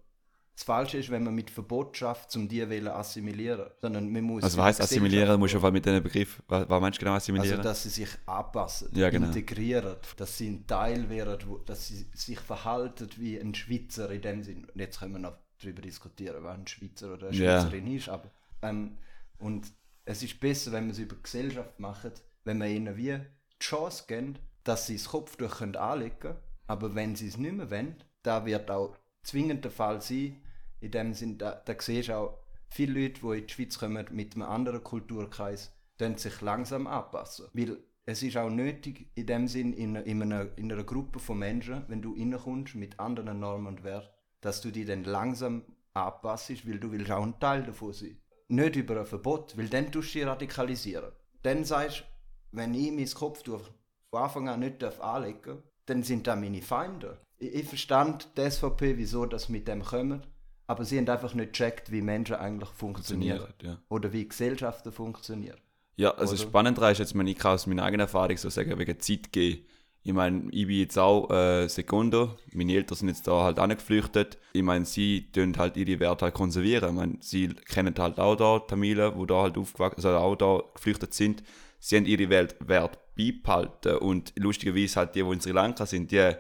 das 0.54 0.62
Falsche 0.62 0.98
ist, 0.98 1.10
wenn 1.10 1.24
man 1.24 1.34
mit 1.34 1.50
Verbot 1.50 1.96
schafft, 1.96 2.34
um 2.36 2.48
die 2.48 2.68
wollen 2.70 2.86
assimilieren. 2.86 3.66
Sondern 3.80 4.12
man 4.12 4.22
muss 4.22 4.44
also 4.44 4.56
was 4.58 4.66
heißt 4.66 4.78
die 4.78 4.82
assimilieren, 4.84 5.40
Gesellschaft 5.40 5.40
muss 5.40 5.64
auf 5.64 5.72
mit 5.72 5.84
diesem 5.84 6.02
Begriff, 6.02 6.42
was, 6.46 6.68
was 6.68 6.80
meinst 6.80 7.00
du 7.00 7.04
genau 7.04 7.16
assimilieren? 7.16 7.58
also, 7.58 7.68
dass 7.68 7.82
sie 7.82 7.88
sich 7.88 8.08
anpassen, 8.26 8.88
Ja, 8.92 9.10
genau. 9.10 9.26
integrieren, 9.26 9.96
dass 10.16 10.38
sie 10.38 10.48
ein 10.48 10.66
Teil 10.66 11.10
werden, 11.10 11.38
dass 11.66 11.88
sie 11.88 12.06
sich 12.14 12.38
verhalten 12.38 13.08
wie 13.16 13.38
ein 13.38 13.52
Schweizer 13.54 14.10
in 14.10 14.22
dem 14.22 14.42
Sinn. 14.44 14.64
Und 14.72 14.80
jetzt 14.80 15.00
können 15.00 15.14
wir 15.14 15.18
noch 15.18 15.36
darüber 15.60 15.82
diskutieren, 15.82 16.42
was 16.42 16.58
ein 16.58 16.66
Schweizer 16.66 17.14
oder 17.14 17.28
eine. 17.28 17.36
Schweizerin 17.36 17.86
ist. 17.94 18.08
Aber, 18.08 18.30
ähm, 18.62 18.98
und 19.38 19.72
es 20.04 20.22
ist 20.22 20.40
besser, 20.40 20.72
wenn 20.72 20.86
wir 20.86 20.92
es 20.92 20.98
über 20.98 21.16
die 21.16 21.22
Gesellschaft 21.22 21.78
machen, 21.80 22.12
wenn 22.44 22.58
wir 22.58 22.66
ihnen 22.66 22.96
wie 22.96 23.12
die 23.12 23.58
Chance 23.58 24.04
geben, 24.06 24.38
dass 24.64 24.86
sie 24.86 24.96
das 24.96 25.08
Kopftuch 25.08 25.58
können 25.58 25.76
anlegen 25.76 26.18
können. 26.18 26.38
Aber 26.66 26.94
wenn 26.94 27.14
sie 27.16 27.28
es 27.28 27.36
nicht 27.36 27.54
mehr 27.54 27.70
wollen, 27.70 27.96
da 28.22 28.44
wird 28.46 28.70
auch 28.70 28.96
zwingend 29.22 29.64
der 29.64 29.70
Fall 29.70 30.00
sein. 30.00 30.40
In 30.80 30.90
dem 30.90 31.14
Sinn, 31.14 31.38
da, 31.38 31.52
da 31.52 31.74
siehst 31.78 32.08
du 32.08 32.16
auch 32.16 32.38
viele 32.68 33.00
Leute, 33.00 33.20
die 33.20 33.38
in 33.38 33.46
die 33.46 33.52
Schweiz 33.52 33.78
kommen 33.78 34.06
mit 34.10 34.34
einem 34.34 34.42
anderen 34.42 34.82
Kulturkreis, 34.82 35.72
tun 35.98 36.16
sich 36.16 36.40
langsam 36.40 36.86
anpassen. 36.86 37.46
Weil 37.52 37.78
es 38.06 38.22
ist 38.22 38.36
auch 38.36 38.50
nötig, 38.50 39.08
in 39.14 39.26
dem 39.26 39.48
Sinn, 39.48 39.72
in, 39.72 39.96
in, 39.96 40.22
einer, 40.22 40.46
in 40.58 40.70
einer 40.70 40.84
Gruppe 40.84 41.18
von 41.18 41.38
Menschen, 41.38 41.84
wenn 41.88 42.02
du 42.02 42.14
reinkommst 42.14 42.74
mit 42.74 43.00
anderen 43.00 43.40
Normen 43.40 43.66
und 43.66 43.84
Werten, 43.84 44.08
dass 44.44 44.60
du 44.60 44.70
dich 44.70 44.86
dann 44.86 45.04
langsam 45.04 45.62
anpasst, 45.94 46.68
weil 46.68 46.78
du 46.78 46.92
willst 46.92 47.10
auch 47.10 47.22
ein 47.22 47.38
Teil 47.40 47.62
davon 47.62 47.92
sein. 47.92 48.18
Nicht 48.48 48.76
über 48.76 49.00
ein 49.00 49.06
Verbot, 49.06 49.56
weil 49.56 49.68
dann 49.68 49.90
tust 49.90 50.14
du 50.14 50.18
dich 50.18 50.28
radikalisieren. 50.28 51.12
Dann 51.42 51.64
sagst 51.64 52.00
du, 52.00 52.04
wenn 52.52 52.74
ich 52.74 52.92
mein 52.92 53.08
Kopftuch 53.08 53.62
von 54.10 54.22
Anfang 54.22 54.48
an 54.48 54.60
nicht 54.60 54.84
anlegen 55.00 55.40
darf, 55.42 55.58
dann 55.86 56.02
sind 56.02 56.26
das 56.26 56.38
meine 56.38 56.62
Feinde. 56.62 57.18
Ich, 57.38 57.54
ich 57.54 57.66
verstand 57.66 58.28
die 58.36 58.50
SVP, 58.50 58.98
wieso 58.98 59.24
das 59.24 59.48
mit 59.48 59.66
dem 59.66 59.82
kommen, 59.82 60.22
aber 60.66 60.84
sie 60.84 60.98
haben 60.98 61.08
einfach 61.08 61.34
nicht 61.34 61.52
gecheckt, 61.52 61.90
wie 61.90 62.02
Menschen 62.02 62.36
eigentlich 62.36 62.70
funktionieren. 62.70 63.52
Ja. 63.62 63.78
Oder 63.88 64.12
wie 64.12 64.28
Gesellschaften 64.28 64.92
funktionieren. 64.92 65.58
Ja, 65.96 66.12
also 66.14 66.34
Oder? 66.34 66.42
spannend 66.42 66.78
ist 66.78 66.98
jetzt, 66.98 67.16
wenn 67.16 67.26
ich 67.26 67.38
kann 67.38 67.52
aus 67.54 67.66
meiner 67.66 67.84
eigenen 67.84 68.00
Erfahrung 68.00 68.36
so 68.36 68.50
sagen, 68.50 68.78
wegen 68.78 69.00
Zeit 69.00 69.32
gehen. 69.32 69.64
Ich 70.06 70.12
meine, 70.12 70.50
ich 70.50 70.66
bin 70.66 70.76
jetzt 70.76 70.98
auch 70.98 71.30
äh, 71.30 71.66
Sekundo, 71.66 72.36
meine 72.52 72.74
Eltern 72.74 72.98
sind 72.98 73.08
jetzt 73.08 73.26
da 73.26 73.42
halt 73.42 73.58
angeflüchtet. 73.58 74.36
Ich 74.52 74.62
meine, 74.62 74.84
sie 74.84 75.30
tun 75.32 75.56
halt 75.56 75.78
ihre 75.78 75.98
Werte 75.98 76.26
halt 76.26 76.34
konservieren. 76.34 76.90
Ich 76.90 76.94
meine, 76.94 77.16
sie 77.20 77.48
kennen 77.48 77.94
halt 77.96 78.20
auch 78.20 78.36
da 78.36 78.58
Tamilen, 78.58 79.18
die 79.18 79.26
da 79.26 79.42
halt 79.42 79.56
aufgewachsen, 79.56 80.04
also 80.04 80.10
auch 80.10 80.36
da 80.36 80.62
geflüchtet 80.74 81.14
sind. 81.14 81.42
Sie 81.80 81.96
haben 81.96 82.04
ihre 82.04 82.28
Welt, 82.28 82.54
Werte 82.60 82.98
beibehalten 83.16 83.96
und 83.96 84.34
lustigerweise 84.36 84.96
halt 84.96 85.14
die, 85.14 85.22
die 85.22 85.30
in 85.30 85.40
Sri 85.40 85.52
Lanka 85.52 85.86
sind, 85.86 86.10
die 86.10 86.34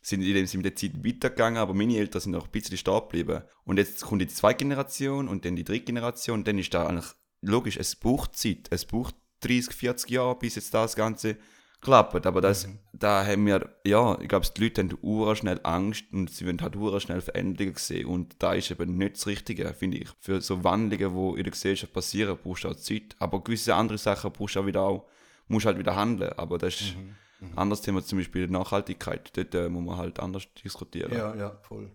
sind 0.00 0.22
in 0.22 0.34
dem 0.34 0.46
Sinne 0.46 0.62
mit 0.62 0.72
der 0.72 0.76
Zeit 0.76 1.04
weitergegangen, 1.04 1.58
aber 1.58 1.74
meine 1.74 1.96
Eltern 1.96 2.20
sind 2.20 2.32
noch 2.32 2.46
ein 2.46 2.52
bisschen 2.52 2.76
stehen 2.76 3.00
geblieben. 3.00 3.42
Und 3.64 3.78
jetzt 3.78 4.04
kommt 4.04 4.22
die 4.22 4.28
zweite 4.28 4.58
Generation 4.58 5.26
und 5.26 5.44
dann 5.44 5.56
die 5.56 5.64
dritte 5.64 5.86
Generation, 5.86 6.44
dann 6.44 6.58
ist 6.58 6.72
da 6.72 6.86
eigentlich 6.86 7.12
logisch, 7.40 7.78
es 7.78 7.96
braucht 7.96 8.36
Zeit, 8.36 8.68
es 8.70 8.84
braucht 8.84 9.16
30, 9.40 9.74
40 9.74 10.10
Jahre, 10.10 10.38
bis 10.38 10.54
jetzt 10.54 10.72
das 10.72 10.94
Ganze 10.94 11.36
klappt. 11.80 12.26
Aber 12.26 12.40
das, 12.40 12.68
da 12.92 13.24
haben 13.24 13.46
wir, 13.46 13.68
ja, 13.84 14.18
ich 14.20 14.28
glaube, 14.28 14.46
die 14.56 14.62
Leute 14.62 14.82
haben 14.82 14.98
ura 15.02 15.36
schnell 15.36 15.60
Angst 15.62 16.04
und 16.12 16.30
sie 16.30 16.46
wollen 16.46 16.60
halt 16.60 16.76
ura 16.76 17.00
schnell 17.00 17.20
Veränderungen 17.20 17.76
sehen. 17.76 18.06
Und 18.06 18.36
da 18.42 18.54
ist 18.54 18.70
eben 18.70 18.96
nicht 18.96 19.16
das 19.16 19.26
Richtige, 19.26 19.72
finde 19.74 19.98
ich. 19.98 20.08
Für 20.20 20.40
so 20.40 20.64
Wandlungen, 20.64 21.14
die 21.14 21.38
in 21.38 21.44
der 21.44 21.52
Gesellschaft 21.52 21.92
passieren, 21.92 22.38
brauchst 22.42 22.64
du 22.64 22.68
auch 22.68 22.76
Zeit. 22.76 23.16
Aber 23.18 23.42
gewisse 23.42 23.74
andere 23.74 23.98
Sachen 23.98 24.32
brauchst 24.32 24.56
du 24.56 24.60
auch 24.60 24.66
wieder 24.66 24.82
auch, 24.82 25.06
musst 25.48 25.66
halt 25.66 25.78
wieder 25.78 25.96
handeln. 25.96 26.32
Aber 26.36 26.58
das 26.58 26.80
ist 26.80 26.96
ein 27.40 27.56
anderes 27.56 27.82
Thema, 27.82 28.02
zum 28.02 28.18
Beispiel 28.18 28.48
Nachhaltigkeit. 28.48 29.36
Dort 29.36 29.54
äh, 29.54 29.68
muss 29.68 29.84
man 29.84 29.96
halt 29.96 30.20
anders 30.20 30.46
diskutieren. 30.62 31.12
Ja, 31.12 31.34
ja, 31.34 31.58
voll. 31.62 31.90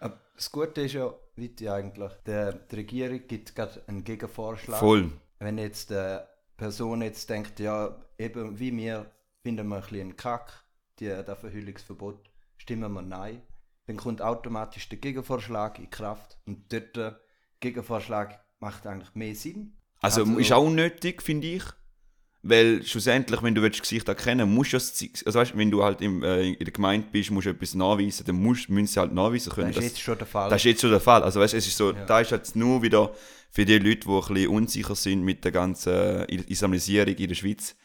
Aber 0.00 0.18
das 0.36 0.50
Gute 0.50 0.82
ist 0.82 0.92
ja, 0.92 1.12
wie 1.36 1.68
eigentlich, 1.68 2.12
der, 2.26 2.52
die 2.52 2.76
Regierung 2.76 3.22
gibt 3.26 3.54
gerade 3.54 3.82
einen 3.86 4.04
Gegenvorschlag. 4.04 4.78
Voll. 4.78 5.10
Wenn 5.38 5.58
jetzt 5.58 5.90
die 5.90 6.18
Person 6.56 7.02
jetzt 7.02 7.28
denkt, 7.30 7.58
ja, 7.58 7.96
eben 8.18 8.58
wie 8.58 8.76
wir 8.76 9.06
finden 9.42 9.68
wir 9.68 9.76
ein 9.76 9.80
bisschen 9.82 10.00
einen 10.00 10.16
Kack, 10.16 10.64
die, 10.98 11.06
das 11.08 11.38
Verhüllungsverbot, 11.38 12.30
stimmen 12.56 12.92
wir 12.92 13.02
nein, 13.02 13.42
dann 13.86 13.96
kommt 13.96 14.22
automatisch 14.22 14.88
der 14.88 14.98
Gegenvorschlag 14.98 15.78
in 15.78 15.90
Kraft 15.90 16.38
und 16.46 16.72
dort 16.72 16.96
äh, 16.96 17.12
Gegenvorschlag 17.60 18.40
macht 18.60 18.86
eigentlich 18.86 19.14
mehr 19.14 19.34
Sinn. 19.34 19.76
Also, 20.00 20.22
Also- 20.22 20.38
ist 20.38 20.52
auch 20.52 20.64
unnötig, 20.64 21.22
finde 21.22 21.48
ich. 21.48 21.62
Weil 22.44 22.82
schlussendlich, 22.84 23.40
wenn 23.44 23.54
du 23.54 23.62
willst, 23.62 23.80
Gesicht 23.80 24.08
erkennen 24.08 24.52
musst 24.52 24.72
du 24.72 24.76
das, 24.76 24.94
Zeug- 24.94 25.22
also 25.24 25.38
weißt, 25.38 25.56
wenn 25.56 25.70
du 25.70 25.84
halt 25.84 26.00
im, 26.00 26.24
äh, 26.24 26.48
in 26.48 26.58
der 26.64 26.72
Gemeinde 26.72 27.06
bist, 27.12 27.30
musst 27.30 27.46
du 27.46 27.50
etwas 27.50 27.74
nachweisen, 27.74 28.26
dann 28.26 28.34
musst, 28.34 28.68
müssen 28.68 28.88
sie 28.88 28.98
halt 28.98 29.12
nachweisen 29.12 29.52
können. 29.52 29.68
Das 29.72 29.76
ist 29.84 29.90
jetzt 29.92 30.00
schon 30.00 30.18
der 30.18 30.26
Fall. 30.26 30.50
Das 30.50 30.60
ist 30.60 30.64
jetzt 30.64 30.80
schon 30.80 30.90
der 30.90 30.98
Fall. 30.98 31.22
Also 31.22 31.38
weißt, 31.38 31.54
es 31.54 31.68
ist 31.68 31.76
so, 31.76 31.92
Ja. 31.92 32.04
da 32.04 32.18
ist 32.18 32.32
jetzt 32.32 32.56
nur 32.56 32.82
wieder 32.82 33.14
für 33.52 33.64
die 33.64 33.78
Leute, 33.78 34.00
die 34.00 34.08
ein 34.08 34.20
bisschen 34.34 34.48
unsicher 34.48 34.96
sind 34.96 35.22
mit 35.22 35.44
der 35.44 35.52
ganzen 35.52 36.24
Islamisierung 36.24 37.14
in 37.14 37.28
der 37.28 37.34
Schweiz, 37.36 37.76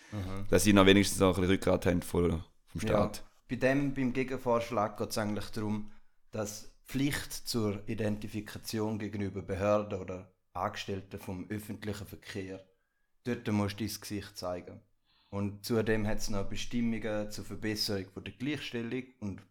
dass 0.49 0.63
sie 0.63 0.73
noch 0.73 0.85
wenigstens 0.85 1.19
noch 1.19 1.29
ein 1.29 1.41
bisschen 1.41 1.51
Rückgrat 1.51 1.85
haben 1.85 2.01
vom, 2.01 2.43
vom 2.67 2.81
Ja, 2.81 2.87
Staat. 2.87 3.23
bei 3.49 3.55
dem, 3.55 3.93
beim 3.93 4.13
Gegenvorschlag 4.13 4.97
geht 4.97 5.09
es 5.09 5.17
eigentlich 5.17 5.49
darum, 5.51 5.91
dass 6.31 6.71
Pflicht 6.85 7.33
zur 7.33 7.87
Identifikation 7.87 8.97
gegenüber 8.99 9.41
Behörden 9.41 9.99
oder 9.99 10.31
Angestellten 10.53 11.19
vom 11.19 11.49
öffentlichen 11.49 12.07
Verkehr, 12.07 12.65
dort 13.25 13.47
musst 13.49 13.79
du 13.79 13.85
dein 13.85 13.99
Gesicht 13.99 14.37
zeigen. 14.37 14.79
Und 15.29 15.65
zudem 15.65 16.07
hat 16.07 16.19
es 16.19 16.29
noch 16.29 16.45
Bestimmungen 16.49 17.29
zur 17.31 17.43
Verbesserung 17.45 18.09
von 18.13 18.23
der 18.23 18.33
Gleichstellung 18.33 19.03
und 19.19 19.41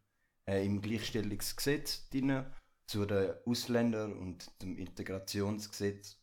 äh, 0.46 0.64
im 0.64 0.80
Gleichstellungsgesetz 0.80 2.08
drin, 2.08 2.44
zu 2.86 3.04
den 3.04 3.34
Ausländern 3.44 4.14
und 4.14 4.50
dem 4.62 4.78
Integrationsgesetz. 4.78 6.18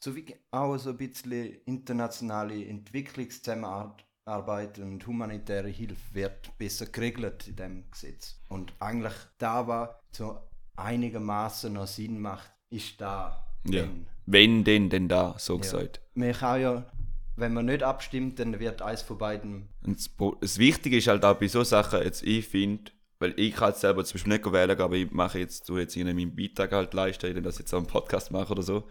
Sowie 0.00 0.36
auch 0.52 0.76
so 0.78 0.90
ein 0.90 0.96
bisschen 0.96 1.56
internationale 1.66 2.64
Entwicklungszusammenarbeit 2.66 4.78
und 4.78 5.06
humanitäre 5.06 5.68
Hilfe 5.68 5.96
wird 6.14 6.56
besser 6.58 6.86
geregelt 6.86 7.48
in 7.48 7.56
dem 7.56 7.90
Gesetz. 7.90 8.40
Und 8.48 8.72
eigentlich 8.78 9.14
da, 9.38 9.66
was 9.66 9.90
so 10.12 10.38
einigermaßen 10.76 11.72
noch 11.72 11.86
Sinn 11.86 12.20
macht, 12.20 12.50
ist 12.70 13.00
da. 13.00 13.44
Ja. 13.64 13.82
wenn- 13.82 14.06
Wenn 14.26 14.64
denn, 14.64 14.90
denn 14.90 15.08
da, 15.08 15.34
so 15.38 15.54
ja. 15.54 15.60
gesagt. 15.62 16.00
Man 16.14 16.32
kann 16.32 16.60
ja, 16.60 16.86
wenn 17.36 17.54
man 17.54 17.66
nicht 17.66 17.82
abstimmt, 17.82 18.38
dann 18.38 18.58
wird 18.60 18.82
eins 18.82 19.02
von 19.02 19.18
beiden. 19.18 19.68
Das, 19.82 20.10
das 20.40 20.58
Wichtige 20.58 20.98
ist 20.98 21.08
halt 21.08 21.24
auch 21.24 21.36
bei 21.38 21.48
so 21.48 21.64
Sachen, 21.64 22.02
jetzt 22.02 22.22
ich 22.22 22.46
finde, 22.46 22.92
weil 23.18 23.34
ich 23.38 23.54
kann 23.54 23.70
jetzt 23.70 23.80
selber 23.80 24.04
zum 24.04 24.14
Beispiel 24.14 24.32
nicht 24.34 24.52
wählen, 24.52 24.80
aber 24.80 24.94
ich 24.96 25.10
mache 25.10 25.38
jetzt, 25.38 25.66
tu 25.66 25.78
jetzt 25.78 25.96
irgendwie 25.96 26.26
meinen 26.26 26.36
Beitrag 26.36 26.72
halt 26.72 26.94
leisten, 26.94 27.34
wenn 27.34 27.44
ich 27.44 27.58
jetzt 27.58 27.72
auch 27.74 27.78
im 27.78 27.86
Podcast 27.86 28.30
mache 28.30 28.52
oder 28.52 28.62
so. 28.62 28.84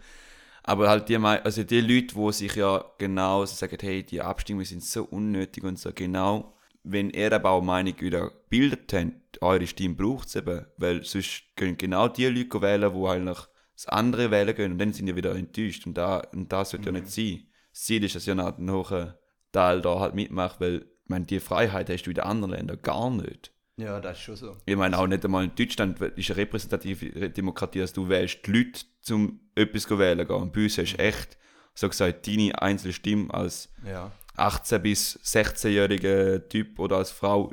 Aber 0.68 0.90
halt 0.90 1.08
die, 1.08 1.16
also 1.16 1.64
die 1.64 1.80
Leute, 1.80 2.14
die 2.14 2.32
sich 2.32 2.54
ja 2.56 2.84
genau 2.98 3.46
so 3.46 3.54
sagen, 3.54 3.78
hey, 3.80 4.02
die 4.02 4.20
Abstimmungen 4.20 4.66
sind 4.66 4.84
so 4.84 5.04
unnötig 5.04 5.64
und 5.64 5.78
so, 5.78 5.92
genau, 5.94 6.58
wenn 6.82 7.08
ihr 7.08 7.32
aber 7.32 7.52
auch 7.52 7.62
Meinung 7.62 7.98
wieder 8.00 8.28
gebildet 8.28 8.92
habt, 8.92 9.40
eure 9.40 9.66
Stimme 9.66 9.94
braucht 9.94 10.28
es 10.28 10.36
eben, 10.36 10.66
weil 10.76 11.02
sonst 11.04 11.44
können 11.56 11.78
genau 11.78 12.08
die 12.08 12.26
Leute 12.26 12.60
wählen, 12.60 12.92
die 12.92 13.08
eigentlich 13.08 13.38
das 13.76 13.86
andere 13.86 14.30
wählen 14.30 14.54
gehen 14.54 14.72
und 14.72 14.78
dann 14.78 14.92
sind 14.92 15.06
die 15.06 15.16
wieder 15.16 15.34
enttäuscht 15.34 15.86
und, 15.86 15.96
da, 15.96 16.18
und 16.34 16.52
das 16.52 16.68
sollte 16.68 16.86
ja 16.86 16.92
nicht 16.92 17.10
sein. 17.10 17.46
Das 17.72 17.84
Ziel 17.84 18.04
ist, 18.04 18.14
dass 18.14 18.26
ja 18.26 18.34
noch 18.34 18.58
ein 18.58 18.70
hoher 18.70 19.18
Teil 19.52 19.80
da 19.80 20.00
halt 20.00 20.14
mitmacht, 20.14 20.60
weil 20.60 20.82
ich 21.02 21.08
meine, 21.08 21.24
die 21.24 21.40
Freiheit 21.40 21.88
hast 21.88 22.02
du 22.02 22.10
in 22.10 22.16
den 22.16 22.24
anderen 22.24 22.52
Ländern 22.52 22.82
gar 22.82 23.08
nicht. 23.08 23.54
Ja, 23.78 24.00
das 24.00 24.18
ist 24.18 24.24
schon 24.24 24.36
so. 24.36 24.56
Ich 24.66 24.76
meine, 24.76 24.98
auch 24.98 25.06
nicht 25.06 25.24
einmal 25.24 25.44
in 25.44 25.54
Deutschland 25.54 26.00
ist 26.00 26.30
eine 26.30 26.36
repräsentative 26.36 27.30
Demokratie, 27.30 27.78
dass 27.78 27.92
du 27.92 28.08
wählst 28.08 28.44
die 28.44 28.50
Leute, 28.50 28.80
zum 29.00 29.40
etwas 29.54 29.84
zu 29.84 29.98
wählen 29.98 30.26
gehen. 30.26 30.36
Und 30.36 30.52
bei 30.52 30.64
uns 30.64 30.76
hast 30.78 30.94
du 30.94 30.98
echt, 30.98 31.38
so 31.74 31.88
gesagt, 31.88 32.26
deine 32.26 32.60
einzelne 32.60 32.92
Stimme 32.92 33.32
als 33.32 33.72
Ja. 33.86 34.10
18- 34.36 34.78
bis 34.78 35.18
16-jähriger 35.22 36.48
Typ 36.48 36.78
oder 36.80 36.96
als 36.96 37.12
Frau, 37.12 37.52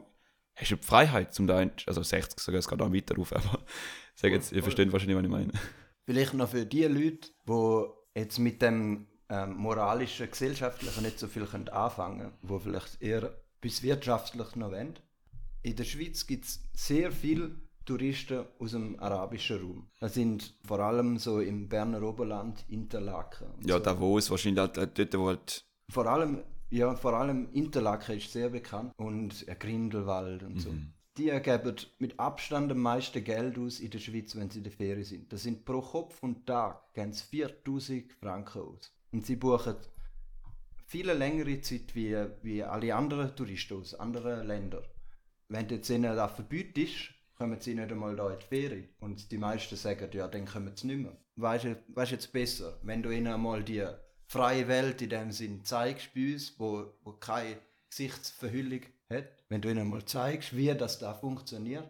hast 0.56 0.72
du 0.72 0.76
die 0.76 0.84
Freiheit 0.84 1.34
zum 1.34 1.46
da, 1.46 1.64
also 1.86 2.02
60 2.02 2.40
sogar, 2.40 2.60
es 2.60 2.68
geht 2.68 2.82
auch 2.82 2.92
weiter 2.92 3.20
auf, 3.20 3.32
aber 3.36 3.60
ich 4.16 4.22
sage 4.22 4.34
jetzt, 4.34 4.52
ihr 4.52 4.64
versteht 4.64 4.92
wahrscheinlich, 4.92 5.18
was 5.18 5.24
ich 5.24 5.30
meine. 5.30 5.52
Vielleicht 6.06 6.34
noch 6.34 6.50
für 6.50 6.66
die 6.66 6.86
Leute, 6.86 7.30
die 7.48 8.20
jetzt 8.20 8.40
mit 8.40 8.62
dem 8.62 9.08
ähm, 9.30 9.56
moralischen, 9.58 10.30
gesellschaftlichen 10.30 11.04
nicht 11.04 11.20
so 11.20 11.28
viel 11.28 11.46
können 11.46 11.70
anfangen 11.70 12.20
können, 12.20 12.34
die 12.42 12.60
vielleicht 12.60 13.02
eher 13.02 13.36
bis 13.62 13.84
wirtschaftlich 13.84 14.56
noch 14.56 14.72
wollen. 14.72 14.98
In 15.66 15.76
der 15.76 15.84
Schweiz 15.84 16.28
gibt 16.28 16.46
es 16.46 16.62
sehr 16.76 17.12
viele 17.12 17.50
Touristen 17.86 18.46
aus 18.60 18.72
dem 18.74 19.00
arabischen 19.00 19.60
Raum. 19.60 19.88
Das 20.00 20.14
sind 20.14 20.54
vor 20.64 20.80
allem 20.80 21.18
so 21.18 21.40
im 21.40 21.68
Berner 21.68 22.04
Oberland 22.04 22.64
Interlaken. 22.70 23.48
Ja, 23.66 23.78
so. 23.78 23.84
Davos, 23.84 24.30
wahrscheinlich 24.30 24.60
halt, 24.60 25.00
dort, 25.00 25.18
wo 25.18 25.28
halt, 25.28 25.66
Vor 25.90 26.06
allem, 26.06 26.44
ja, 26.70 26.94
vor 26.96 27.14
allem 27.16 27.50
Interlaken 27.54 28.18
ist 28.18 28.32
sehr 28.32 28.50
bekannt 28.50 28.94
und 28.98 29.44
Grindelwald 29.60 30.44
und 30.44 30.60
so. 30.60 30.70
Die 31.18 31.32
geben 31.42 31.76
mit 31.98 32.20
Abstand 32.20 32.72
am 32.72 32.82
meisten 32.82 33.24
Geld 33.24 33.58
aus 33.58 33.80
in 33.80 33.90
der 33.90 34.00
Schweiz, 34.00 34.36
wenn 34.36 34.52
sie 34.52 34.60
in 34.60 34.66
der 34.66 34.72
Ferien 34.72 35.04
sind. 35.04 35.34
Das 35.34 35.42
sind 35.42 35.66
pro 35.66 35.82
Kopf 35.82 36.22
und 36.22 36.46
Tag 36.46 36.84
sie 36.94 37.24
4000 37.24 38.14
Franken 38.14 38.62
aus. 38.62 38.92
Und 39.12 39.26
sie 39.26 39.36
buchen 39.36 39.78
viel 40.86 41.10
längere 41.10 41.60
Zeit 41.62 41.96
wie, 41.96 42.16
wie 42.44 42.64
alle 42.64 42.94
anderen 42.94 43.36
Touristen 43.36 43.80
aus 43.80 43.96
anderen 43.96 44.46
Ländern. 44.46 44.84
Wenn 45.48 45.68
du 45.68 45.76
jetzt 45.76 45.90
ihnen 45.90 46.16
das 46.16 46.32
verbietest, 46.32 47.12
kommen 47.38 47.60
sie 47.60 47.76
nicht 47.76 47.92
einmal 47.92 48.16
da 48.16 48.32
in 48.32 48.40
die 48.40 48.46
Ferien. 48.46 48.90
Und 49.00 49.32
die 49.32 49.38
meisten 49.38 49.76
sagen, 49.76 50.10
ja, 50.14 50.28
dann 50.28 50.46
kommen 50.46 50.72
sie 50.76 50.88
nicht 50.88 51.00
mehr. 51.04 51.18
Weißt 51.36 51.66
du 51.66 51.78
weißt 51.90 52.12
jetzt 52.12 52.32
besser, 52.32 52.80
wenn 52.84 53.04
du 53.04 53.12
ihnen 53.12 53.28
einmal 53.28 53.64
die 53.64 53.86
freie 54.28 54.68
Welt 54.68 55.02
in 55.02 55.10
dem 55.10 55.32
Sinn 55.32 55.64
zeigst 55.64 56.14
bei 56.14 56.34
uns, 56.34 56.54
wo, 56.58 56.94
wo 57.04 57.12
keine 57.12 57.58
Gesichtsverhüllung 57.90 58.82
hat, 59.10 59.28
wenn 59.50 59.62
du 59.62 59.70
ihnen 59.70 59.90
mal 59.90 60.04
zeigst, 60.06 60.56
wie 60.56 60.74
das 60.74 61.00
da 61.00 61.14
funktioniert, 61.14 61.90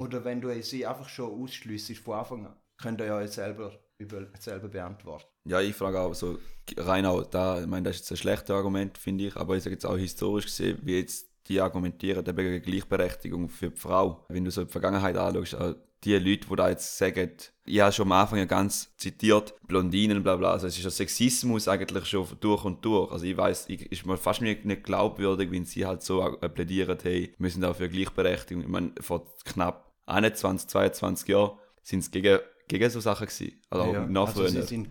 oder 0.00 0.24
wenn 0.24 0.40
du 0.40 0.62
sie 0.62 0.86
einfach 0.86 1.08
schon 1.08 1.42
ausschliessest 1.42 2.00
von 2.00 2.18
Anfang 2.18 2.46
an, 2.46 2.56
könnt 2.78 3.00
ihr 3.00 3.06
ja 3.06 3.16
euch 3.18 3.32
selber, 3.32 3.78
über, 3.98 4.26
selber 4.38 4.68
beantworten. 4.68 5.26
ja, 5.44 5.60
ich 5.60 5.74
frage 5.74 6.00
auch 6.00 6.14
so, 6.14 6.38
rein 6.78 7.04
auch 7.04 7.24
da, 7.24 7.60
ich 7.60 7.66
meine, 7.66 7.84
das 7.84 7.96
ist 7.96 8.02
jetzt 8.02 8.12
ein 8.12 8.16
schlechtes 8.16 8.50
Argument, 8.50 8.96
finde 8.96 9.26
ich, 9.26 9.36
aber 9.36 9.56
ich 9.56 9.62
sage 9.62 9.74
jetzt 9.74 9.84
auch 9.84 9.96
historisch 9.96 10.46
gesehen, 10.46 10.78
wie 10.82 10.98
jetzt 10.98 11.25
die 11.48 11.60
argumentieren, 11.60 12.24
eben 12.26 12.36
gegen 12.36 12.62
Gleichberechtigung 12.62 13.48
für 13.48 13.70
die 13.70 13.76
Frau. 13.76 14.24
Wenn 14.28 14.44
du 14.44 14.50
so 14.50 14.64
die 14.64 14.70
Vergangenheit 14.70 15.16
anschaust, 15.16 15.54
auch 15.54 15.74
die 16.04 16.14
Leute, 16.18 16.46
die 16.48 16.56
da 16.56 16.68
jetzt 16.68 16.96
sagen, 16.96 17.30
ich 17.64 17.80
habe 17.80 17.92
schon 17.92 18.06
am 18.06 18.12
Anfang 18.12 18.38
ja 18.38 18.44
ganz 18.44 18.94
zitiert, 18.96 19.54
Blondinen, 19.66 20.22
bla 20.22 20.36
bla, 20.36 20.52
also 20.52 20.66
es 20.66 20.78
ist 20.78 20.84
ja 20.84 20.90
Sexismus 20.90 21.68
eigentlich 21.68 22.06
schon 22.06 22.26
durch 22.40 22.64
und 22.64 22.84
durch. 22.84 23.10
Also 23.10 23.24
ich 23.24 23.36
weiß, 23.36 23.68
ich, 23.68 23.90
ist 23.90 24.06
mir 24.06 24.16
fast 24.16 24.40
nicht, 24.40 24.64
nicht 24.64 24.84
glaubwürdig, 24.84 25.50
wenn 25.50 25.64
sie 25.64 25.84
halt 25.84 26.02
so 26.02 26.38
äh, 26.40 26.48
plädieren, 26.48 26.98
hey, 27.02 27.34
wir 27.38 27.50
sind 27.50 27.64
auch 27.64 27.74
für 27.74 27.88
Gleichberechtigung. 27.88 28.62
Ich 28.62 28.68
meine, 28.68 28.92
vor 29.00 29.26
knapp 29.44 29.92
21, 30.06 30.68
22 30.68 31.28
Jahren 31.28 31.58
sind 31.82 32.00
es 32.00 32.10
gegen, 32.10 32.38
gegen 32.68 32.90
so 32.90 33.00
Sachen 33.00 33.26
gewesen. 33.26 33.60
Also 33.70 33.92
Ja, 33.92 34.04
auch 34.04 34.08
noch 34.08 34.28
also 34.28 34.46
früher. 34.46 34.62
sind, 34.62 34.88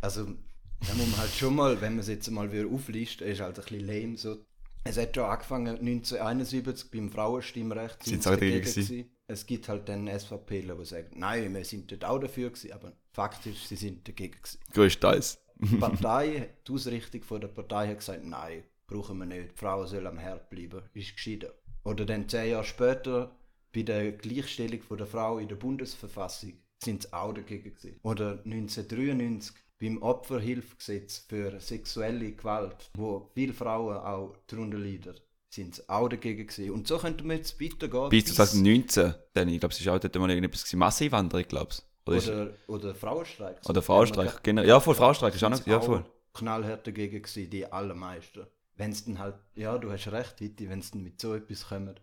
also 0.00 0.24
da 0.24 0.94
muss 0.94 1.06
man 1.06 1.16
halt 1.18 1.30
schon 1.30 1.54
mal, 1.54 1.80
wenn 1.80 1.92
man 1.92 2.00
es 2.00 2.08
jetzt 2.08 2.30
mal 2.30 2.52
wieder 2.52 2.68
aufliest, 2.68 3.20
ist 3.22 3.40
halt 3.40 3.58
ein 3.58 3.64
bisschen 3.64 3.86
lame 3.86 4.18
so. 4.18 4.44
Es 4.84 4.98
hat 4.98 5.14
schon 5.14 5.24
angefangen 5.24 5.78
1971 5.78 6.90
beim 6.90 7.10
Frauenstimmrecht 7.10 8.02
Sind 8.02 8.26
dagegen 8.26 8.60
gewesen? 8.60 9.10
Es 9.26 9.46
gibt 9.46 9.68
halt 9.68 9.88
dann 9.88 10.08
SVPler, 10.08 10.74
die 10.74 10.84
sagen, 10.84 11.10
nein, 11.18 11.54
wir 11.54 11.64
sind 11.64 11.90
dort 11.90 12.04
auch 12.04 12.18
dafür 12.18 12.50
gewesen, 12.50 12.72
aber 12.72 12.92
faktisch, 13.12 13.66
sie 13.66 13.76
sind 13.76 14.06
dagegen 14.06 14.34
gewesen. 14.34 14.58
Größtenteils. 14.72 15.38
Die 15.56 15.76
Partei, 15.76 16.50
die 16.66 16.72
Ausrichtung 16.72 17.22
von 17.22 17.40
der 17.40 17.48
Partei 17.48 17.88
hat 17.88 17.98
gesagt, 17.98 18.24
nein, 18.24 18.64
brauchen 18.86 19.18
wir 19.18 19.26
nicht, 19.26 19.52
die 19.52 19.56
Frauen 19.56 19.86
sollen 19.86 20.08
am 20.08 20.18
Herd 20.18 20.50
bleiben, 20.50 20.82
ist 20.92 21.14
gescheiter. 21.14 21.54
Oder 21.84 22.04
dann 22.04 22.28
zehn 22.28 22.50
Jahre 22.50 22.64
später, 22.64 23.36
bei 23.72 23.82
der 23.82 24.12
Gleichstellung 24.12 24.82
von 24.82 24.98
der 24.98 25.06
Frau 25.06 25.38
in 25.38 25.48
der 25.48 25.56
Bundesverfassung, 25.56 26.54
sind 26.82 27.02
sie 27.02 27.12
auch 27.12 27.32
dagegen 27.32 27.74
gewesen. 27.74 28.00
Oder 28.02 28.42
1993 28.44 29.56
beim 29.82 30.00
Opferhilfgesetz 30.00 31.26
für 31.28 31.58
sexuelle 31.58 32.32
Gewalt, 32.32 32.90
wo 32.94 33.28
viele 33.34 33.52
Frauen 33.52 33.96
auch 33.96 34.36
darunter 34.46 34.78
leiden, 34.78 35.14
sind 35.48 35.74
sie 35.74 35.88
auch 35.88 36.08
dagegen 36.08 36.46
gewesen. 36.46 36.70
Und 36.70 36.86
so 36.86 36.98
könnte 36.98 37.24
man 37.24 37.38
jetzt 37.38 37.60
weitergehen. 37.60 38.08
Bis 38.08 38.26
2019, 38.26 39.14
dann, 39.34 39.48
ich 39.48 39.58
glaube, 39.58 39.74
es 39.74 39.80
ist 39.80 39.88
auch 39.88 39.98
dort 39.98 40.14
mal 40.14 40.30
irgendetwas 40.30 40.62
gewesen, 40.62 40.78
Masseneinwanderung, 40.78 41.48
glaube 41.48 41.70
ich. 41.72 41.82
Oder, 42.06 42.16
Oder, 42.16 42.50
oder 42.68 42.94
Frauenstreik. 42.94 43.58
oder 43.68 43.82
Frauenstreik, 43.82 44.42
genau. 44.44 44.62
Ja, 44.62 44.78
voll, 44.78 44.94
Frauenstreik 44.94 45.34
ist 45.34 45.42
auch 45.42 45.50
noch, 45.50 45.66
ja, 45.66 45.80
voll. 45.80 46.04
knallhart 46.32 46.86
dagegen 46.86 47.20
gewesen, 47.20 47.50
die 47.50 47.66
allermeisten. 47.66 48.46
Wenn 48.76 48.92
es 48.92 49.04
dann 49.04 49.18
halt, 49.18 49.34
ja, 49.56 49.76
du 49.78 49.90
hast 49.90 50.06
recht, 50.12 50.40
Viti, 50.40 50.68
wenn 50.68 50.78
es 50.78 50.92
dann 50.92 51.02
mit 51.02 51.20
so 51.20 51.34
etwas 51.34 51.68
kommt, 51.68 52.00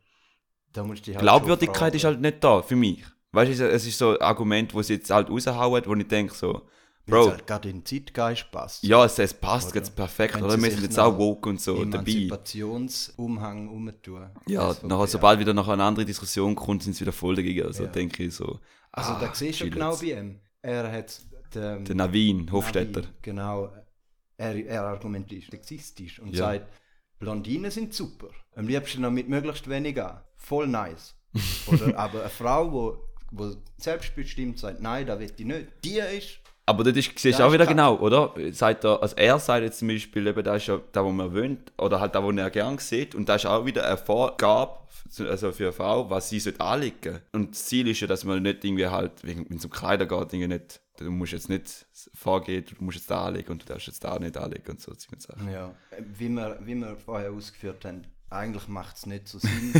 da 0.73 0.83
musst 0.83 1.01
du 1.01 1.05
dich 1.05 1.15
halt 1.15 1.23
Glaubwürdigkeit 1.23 1.95
ist 1.95 2.03
halt 2.03 2.19
nicht 2.19 2.43
da, 2.43 2.61
für 2.61 2.75
mich. 2.75 3.03
Weißt 3.31 3.59
du, 3.59 3.69
es 3.69 3.85
ist 3.85 3.97
so 3.97 4.11
ein 4.11 4.21
Argument, 4.21 4.73
wo 4.73 4.81
sie 4.81 4.95
jetzt 4.95 5.09
halt 5.09 5.29
raushauen, 5.29 5.83
wo 5.85 5.95
ich 5.95 6.07
denke 6.07 6.33
so, 6.33 6.61
Bro. 7.05 7.23
Bro, 7.25 7.31
halt 7.31 7.47
gerade 7.47 7.69
in 7.69 7.77
den 7.79 7.85
Zeitgeist 7.85 8.51
passt. 8.51 8.83
ja, 8.83 9.03
es, 9.03 9.17
es 9.17 9.33
passt 9.33 9.67
Oder? 9.69 9.77
jetzt 9.77 9.95
perfekt, 9.95 10.35
Wenn 10.35 10.43
oder? 10.43 10.61
Wir 10.61 10.69
sind 10.71 10.83
jetzt 10.83 10.99
auch 10.99 11.17
woke 11.17 11.49
und 11.49 11.59
so 11.59 11.75
dabei. 11.85 11.97
Emanzipationsumhang 12.11 13.67
umtun. 13.69 14.29
Ja, 14.47 14.75
nachher, 14.83 15.07
sobald 15.07 15.39
wieder 15.39 15.53
noch 15.53 15.67
eine 15.67 15.83
andere 15.83 16.05
Diskussion 16.05 16.55
kommt, 16.55 16.83
sind 16.83 16.93
sie 16.93 17.01
wieder 17.01 17.11
voll 17.11 17.35
dagegen. 17.35 17.65
Also 17.65 17.83
Ja. 17.83 17.89
denke 17.89 18.23
ich 18.23 18.35
so. 18.35 18.59
Also 18.91 19.11
ah, 19.13 19.19
da 19.19 19.33
siehst 19.33 19.61
du 19.61 19.69
genau 19.69 19.91
jetzt. 19.91 20.01
bei 20.01 20.19
ihm. 20.19 20.39
Er 20.61 20.91
hat 20.91 21.21
den, 21.53 21.85
Der 21.85 21.95
Navin, 21.95 22.51
Hofstetter. 22.51 23.01
Navi, 23.01 23.13
Genau. 23.21 23.71
Er, 24.37 24.55
er 24.65 24.83
argumentiert 24.83 25.45
sexistisch 25.51 26.19
und 26.19 26.33
Ja. 26.35 26.45
sagt, 26.45 26.67
Blondinen 27.19 27.71
sind 27.71 27.93
super. 27.93 28.29
Am 28.55 28.67
liebsten 28.67 29.01
noch 29.01 29.11
mit 29.11 29.27
möglichst 29.27 29.69
wenig 29.69 30.01
an. 30.01 30.21
Voll 30.37 30.67
nice. 30.67 31.15
Oder, 31.67 31.97
aber 31.97 32.21
eine 32.21 32.29
Frau, 32.29 32.71
wo, 32.71 32.97
wo 33.31 33.53
selbstbestimmt 33.77 34.57
sagt, 34.59 34.81
nein, 34.81 35.05
da 35.05 35.19
will 35.19 35.31
ich 35.37 35.45
nicht, 35.45 35.67
die 35.83 35.97
ist 35.99 36.39
Aber 36.69 36.83
das 36.83 36.95
ist, 36.95 37.17
siehst 37.17 37.39
du 37.39 37.43
auch 37.43 37.51
wieder 37.51 37.65
genau, 37.65 37.95
oder? 37.95 38.31
Sagt 38.51 38.83
er, 38.83 39.01
also 39.01 39.15
er 39.15 39.39
sagt 39.39 39.63
jetzt 39.63 39.79
zum 39.79 39.87
Beispiel, 39.87 40.27
eben, 40.27 40.43
das 40.43 40.57
ist 40.57 40.67
ja 40.67 40.79
da, 40.91 41.03
wo 41.03 41.09
man 41.09 41.33
wohnt, 41.33 41.71
oder 41.79 41.99
halt 41.99 42.13
da, 42.13 42.23
wo 42.23 42.29
er 42.29 42.49
gern 42.51 42.77
sieht, 42.77 43.15
und 43.15 43.27
das 43.27 43.43
ist 43.43 43.49
auch 43.49 43.65
wieder 43.65 43.87
eine 43.87 43.97
Vorgabe 43.97 44.77
also 45.27 45.51
für 45.51 45.63
eine 45.63 45.73
Frau, 45.73 46.07
was 46.11 46.29
sie 46.29 46.39
sollte 46.39 46.61
anlegen. 46.61 47.21
Und 47.31 47.55
das 47.55 47.65
Ziel 47.65 47.87
ist 47.87 48.01
ja, 48.01 48.07
dass 48.07 48.23
man 48.23 48.43
nicht 48.43 48.63
irgendwie 48.63 48.85
halt, 48.85 49.11
wenn 49.23 49.47
es 49.49 49.65
um 49.65 49.71
Kleider 49.71 50.05
geht, 50.05 50.33
irgendwie 50.33 50.47
nicht, 50.47 50.79
du 50.97 51.09
musst 51.09 51.31
jetzt 51.31 51.49
nicht 51.49 51.87
vorgehen, 52.13 52.63
du 52.65 52.83
musst 52.83 52.97
jetzt 52.97 53.09
da 53.09 53.25
anlegen 53.25 53.51
und 53.51 53.63
du 53.63 53.65
darfst 53.65 53.87
jetzt 53.87 54.03
da 54.03 54.19
nicht 54.19 54.37
anlegen 54.37 54.69
und 54.69 54.79
so 54.79 54.93
Sachen. 54.93 55.51
Ja, 55.51 55.73
wie 55.97 56.29
wir, 56.29 56.59
wie 56.63 56.75
wir 56.75 56.95
vorher 56.97 57.31
ausgeführt 57.31 57.83
haben, 57.85 58.03
eigentlich 58.29 58.67
macht 58.67 58.97
es 58.97 59.07
nicht 59.07 59.27
so 59.27 59.39
Sinn, 59.39 59.73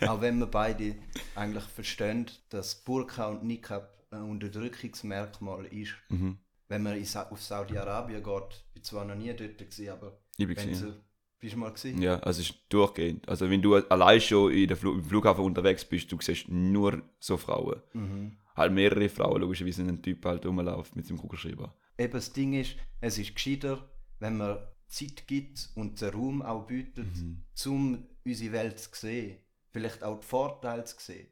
auch 0.06 0.20
wenn 0.20 0.38
wir 0.38 0.46
beide 0.46 0.94
eigentlich 1.34 1.64
verstehen, 1.64 2.26
dass 2.50 2.76
Burka 2.76 3.26
und 3.26 3.42
Niqab 3.42 3.95
ein 4.16 4.30
Unterdrückungsmerkmal 4.30 5.66
ist. 5.66 5.94
Mhm. 6.08 6.38
Wenn 6.68 6.82
man 6.82 7.00
auf 7.00 7.42
Saudi-Arabien 7.42 8.22
geht, 8.22 8.64
ich 8.68 8.72
bin 8.74 8.82
zwar 8.82 9.04
noch 9.04 9.14
nie 9.14 9.32
dort 9.32 9.58
gewesen, 9.58 9.88
aber 9.88 10.18
ich 10.36 10.46
bin 10.46 10.56
wenn 10.56 10.74
sie, 10.74 10.94
bist 11.38 11.54
du 11.54 11.58
mal 11.58 11.72
gesehen? 11.72 12.02
Ja, 12.02 12.18
also 12.20 12.40
es 12.40 12.50
ist 12.50 12.58
durchgehend. 12.68 13.28
Also 13.28 13.48
wenn 13.48 13.62
du 13.62 13.76
allein 13.76 14.20
schon 14.20 14.52
in 14.52 14.68
der 14.68 14.76
Fl 14.76 14.88
im 14.88 15.04
Flughafen 15.04 15.44
unterwegs 15.44 15.84
bist, 15.84 16.10
du 16.10 16.18
siehst 16.20 16.48
nur 16.48 17.02
so 17.20 17.36
Frauen. 17.36 17.80
Mhm. 17.92 18.36
Halt 18.56 18.72
mehrere 18.72 19.08
Frauen, 19.08 19.42
logischerweise 19.42 19.82
ein 19.82 20.02
Typ 20.02 20.24
halt 20.24 20.46
rumläuft 20.46 20.96
mit 20.96 21.06
seinem 21.06 21.18
Kugelschreiber. 21.18 21.74
Eben 21.98 22.12
das 22.12 22.32
Ding 22.32 22.54
ist, 22.54 22.76
es 23.00 23.18
ist 23.18 23.34
gescheiter, 23.34 23.88
wenn 24.18 24.38
man 24.38 24.58
Zeit 24.88 25.26
gibt 25.26 25.70
und 25.74 26.00
den 26.00 26.10
Raum 26.10 26.42
auch 26.42 26.66
bietet, 26.66 27.14
mhm. 27.16 27.42
um 27.66 28.06
unsere 28.24 28.52
Welt 28.52 28.78
zu 28.78 28.90
sehen. 28.94 29.38
Vielleicht 29.70 30.02
auch 30.02 30.20
die 30.20 30.26
Vorteile 30.26 30.84
zu 30.84 30.96
sehen. 30.98 31.26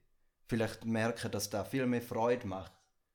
Vielleicht 0.47 0.85
merken, 0.85 1.31
dass 1.31 1.51
das 1.51 1.69
viel 1.69 1.87
mehr 1.87 2.03
Freude 2.03 2.47
macht, 2.47 2.73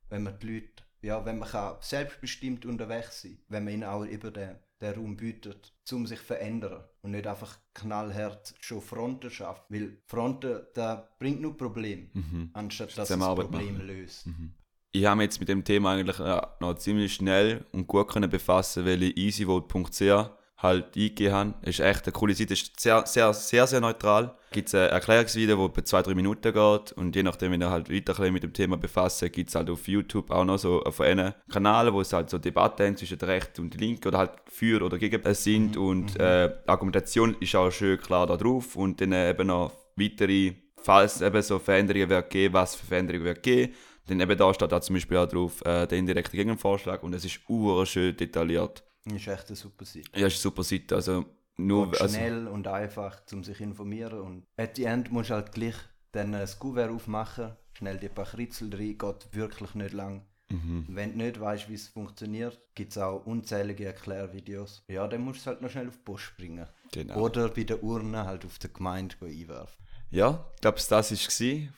wenn 0.10 0.24
man 0.24 0.40
die 0.40 0.54
Leute, 0.54 0.84
ja, 1.02 1.24
wenn 1.26 1.40
man 1.40 1.50
kann 1.50 1.78
selbstbestimmt 1.82 2.66
unterwegs 2.66 3.22
sein 3.22 3.38
wenn 3.48 3.64
man 3.64 3.74
ihnen 3.74 3.84
auch 3.84 4.04
über 4.04 4.32
den, 4.32 4.56
den 4.82 4.94
Raum 4.94 5.16
bietet, 5.16 5.74
um 5.92 6.06
sich 6.08 6.20
zu 6.20 6.26
verändern 6.26 6.84
und 7.02 7.12
nicht 7.12 7.28
einfach 7.28 7.58
knallhart 7.74 8.54
schon 8.60 8.82
Fronten 8.82 9.30
schafft. 9.30 9.64
Weil 9.70 9.98
Fronten, 10.06 10.62
da 10.74 11.10
bringt 11.20 11.42
nur 11.42 11.56
Probleme, 11.56 12.10
mhm. 12.14 12.50
anstatt 12.54 12.98
dass 12.98 13.10
es 13.10 13.18
Problem 13.18 13.78
löst. 13.86 14.28
Mhm 14.28 14.56
ich 14.92 15.06
habe 15.06 15.18
mich 15.18 15.26
jetzt 15.26 15.40
mit 15.40 15.50
dem 15.50 15.64
Thema 15.64 15.94
eigentlich 15.94 16.20
ja, 16.20 16.56
noch 16.60 16.76
ziemlich 16.76 17.14
schnell 17.14 17.66
und 17.72 17.88
gut 17.88 18.08
können 18.08 18.30
befassen, 18.30 18.86
weil 18.86 19.04
ich 19.04 19.18
easyvote.ch 19.18 20.30
halt 20.62 20.96
eingegeben 20.96 21.34
habe. 21.34 21.54
Es 21.62 21.80
ist 21.80 21.80
echt 21.80 22.06
eine 22.06 22.12
coole 22.12 22.34
Seite, 22.34 22.54
es 22.54 22.62
ist 22.64 22.80
sehr, 22.80 23.06
sehr, 23.06 23.34
sehr, 23.34 23.66
sehr 23.66 23.82
neutral. 23.82 24.36
Es 24.50 24.52
gibt 24.52 24.76
ein 24.76 24.90
Erklärungsvideo, 24.90 25.68
das 25.68 25.76
bei 25.76 25.82
zwei, 25.84 26.02
drei 26.02 26.16
Minuten 26.16 26.54
geht 26.54 26.92
und 26.94 27.16
je 27.16 27.24
nachdem, 27.24 27.52
wenn 27.52 27.62
ihr 27.62 27.70
halt 27.70 27.90
weiter 27.92 28.32
mit 28.32 28.44
dem 28.44 28.54
Thema 28.54 28.78
befasst, 28.78 29.24
gibt 29.32 29.50
es 29.50 29.56
halt 29.56 29.70
auf 29.70 29.88
YouTube 29.88 30.32
auch 30.32 30.44
noch 30.44 30.58
so 30.58 30.84
von 30.90 31.06
einem 31.06 31.34
Kanal, 31.52 31.94
wo 31.94 32.02
es 32.02 32.12
halt 32.14 32.30
so 32.30 32.38
Debatten 32.38 32.98
zwischen 32.98 33.18
der 33.18 33.28
Rechten 33.28 33.62
und 33.62 33.74
der 33.74 33.80
Linken 33.80 34.08
oder 34.08 34.18
halt 34.18 34.32
für 34.48 34.84
oder 34.84 34.98
gegen 34.98 35.22
es 35.24 35.44
sind 35.44 35.78
und 35.78 36.16
mhm. 36.16 36.22
äh, 36.22 36.50
Argumentation 36.68 37.36
ist 37.40 37.56
auch 37.56 37.72
schön 37.72 38.00
klar 38.00 38.28
da 38.28 38.38
drauf 38.38 38.76
und 38.76 39.00
dann 39.00 39.14
eben 39.14 39.48
noch 39.48 39.72
weitere, 39.96 40.54
falls 40.82 41.22
eben 41.22 41.42
so 41.42 41.60
Veränderungen 41.60 42.10
wird 42.10 42.30
geben, 42.30 42.54
was 42.54 42.76
für 42.76 42.86
Veränderungen 42.86 43.26
wird 43.26 43.44
geben 43.44 43.74
dann 44.08 44.22
eben 44.22 44.38
da 44.38 44.52
steht 44.54 44.72
da 44.72 44.82
zum 44.82 44.96
Beispiel 44.96 45.18
auch 45.18 45.28
drauf 45.28 45.64
äh, 45.66 45.86
der 45.86 46.00
indirekte 46.00 46.36
Gegenvorschlag 46.36 47.04
und 47.04 47.14
es 47.14 47.26
ist 47.26 47.42
schön 47.86 48.18
detailliert. 48.18 48.84
Ist 49.16 49.28
echt 49.28 49.48
eine 49.48 49.56
super 49.56 49.86
Seite. 49.86 50.10
Ja, 50.14 50.28
ist 50.28 50.34
eine 50.34 50.42
super 50.42 50.64
Seite. 50.64 50.96
Also 50.96 51.26
nur, 51.58 51.84
und 51.84 52.02
also 52.02 52.16
schnell 52.16 52.40
also, 52.40 52.52
und 52.52 52.68
einfach, 52.68 53.22
um 53.32 53.44
sich 53.44 53.60
informieren. 53.62 54.20
Und 54.22 54.48
at 54.58 54.76
the 54.78 54.86
end 54.86 55.12
musst 55.12 55.30
du 55.30 55.36
halt 55.36 55.52
gleich 55.52 55.76
dann 56.12 56.34
ein 56.34 56.48
Kuvert 56.58 56.92
aufmachen, 56.92 57.56
schnell 57.74 57.98
die 57.98 58.10
paar 58.10 58.26
Kritzel 58.26 58.74
rein, 58.74 58.98
geht 58.98 59.28
wirklich 59.34 59.76
nicht 59.76 59.94
lang. 59.94 60.26
Mhm. 60.50 60.86
Wenn 60.90 61.12
du 61.12 61.26
nicht 61.26 61.40
weißt, 61.40 61.70
wie 61.70 61.76
es 61.76 61.90
funktioniert, 61.90 62.60
gibt 62.74 62.92
es 62.92 62.98
auch 62.98 63.26
unzählige 63.26 63.86
Erklärvideos. 63.86 64.84
Ja, 64.88 65.08
dann 65.08 65.22
musst 65.22 65.46
du 65.46 65.52
halt 65.52 65.62
noch 65.62 65.70
schnell 65.70 65.88
auf 65.88 65.98
die 65.98 66.04
Post 66.04 66.34
bringen. 66.38 66.68
Genau. 66.92 67.20
Oder 67.20 67.50
bei 67.50 67.64
der 67.64 67.84
Urne 67.84 68.26
halt 68.26 68.46
auf 68.46 68.58
der 68.58 68.72
Gemeinde 68.72 69.16
einwerfen. 69.22 69.86
Ja, 70.10 70.52
ich 70.56 70.62
glaube, 70.62 70.78
das 70.78 70.90
war 70.90 71.04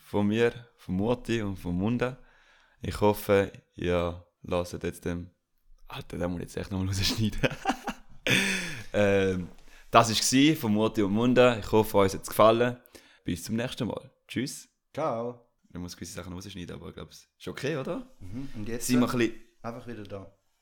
von 0.06 0.28
mir, 0.28 0.54
von 0.78 0.96
Murti 0.96 1.42
und 1.42 1.58
von 1.58 1.76
Munda. 1.76 2.18
Ich 2.82 3.02
hoffe, 3.02 3.52
ihr 3.76 4.26
lasst 4.44 4.82
jetzt 4.82 5.04
dem. 5.04 5.30
Alter, 5.92 6.18
den 6.18 6.32
muss 6.32 6.40
ich 6.40 6.46
jetzt 6.48 6.58
echt 6.58 6.72
nochmal 6.72 6.88
rausschneiden. 6.88 7.40
ähm, 8.94 9.50
das 9.90 10.10
war 10.10 10.56
von 10.56 10.74
Murti 10.74 11.02
und 11.02 11.12
Munda. 11.12 11.60
Ich 11.60 11.70
hoffe, 11.70 11.98
euch 11.98 12.14
hat 12.14 12.22
es 12.22 12.30
gefallen. 12.30 12.78
Bis 13.26 13.44
zum 13.44 13.58
nächsten 13.58 13.88
Mal. 13.88 14.10
Tschüss. 14.26 14.70
Ciao. 14.94 15.46
Ich 15.70 15.80
muss 15.80 15.96
gewisse 15.98 16.14
Sachen 16.14 16.32
rausschneiden, 16.32 16.76
aber 16.76 16.90
ich 16.90 16.96
glaube, 16.96 17.12
es 17.12 17.30
ist 17.38 17.48
okay, 17.48 17.76
oder? 17.76 18.10
Mhm. 18.20 18.50
Und 18.56 18.70
jetzt 18.70 18.88
sind 18.88 19.02
wir 19.02 19.10
ein 19.10 19.18
bisschen... 19.18 19.36
einfach 19.62 19.86
wieder 19.86 20.04
da. 20.04 20.34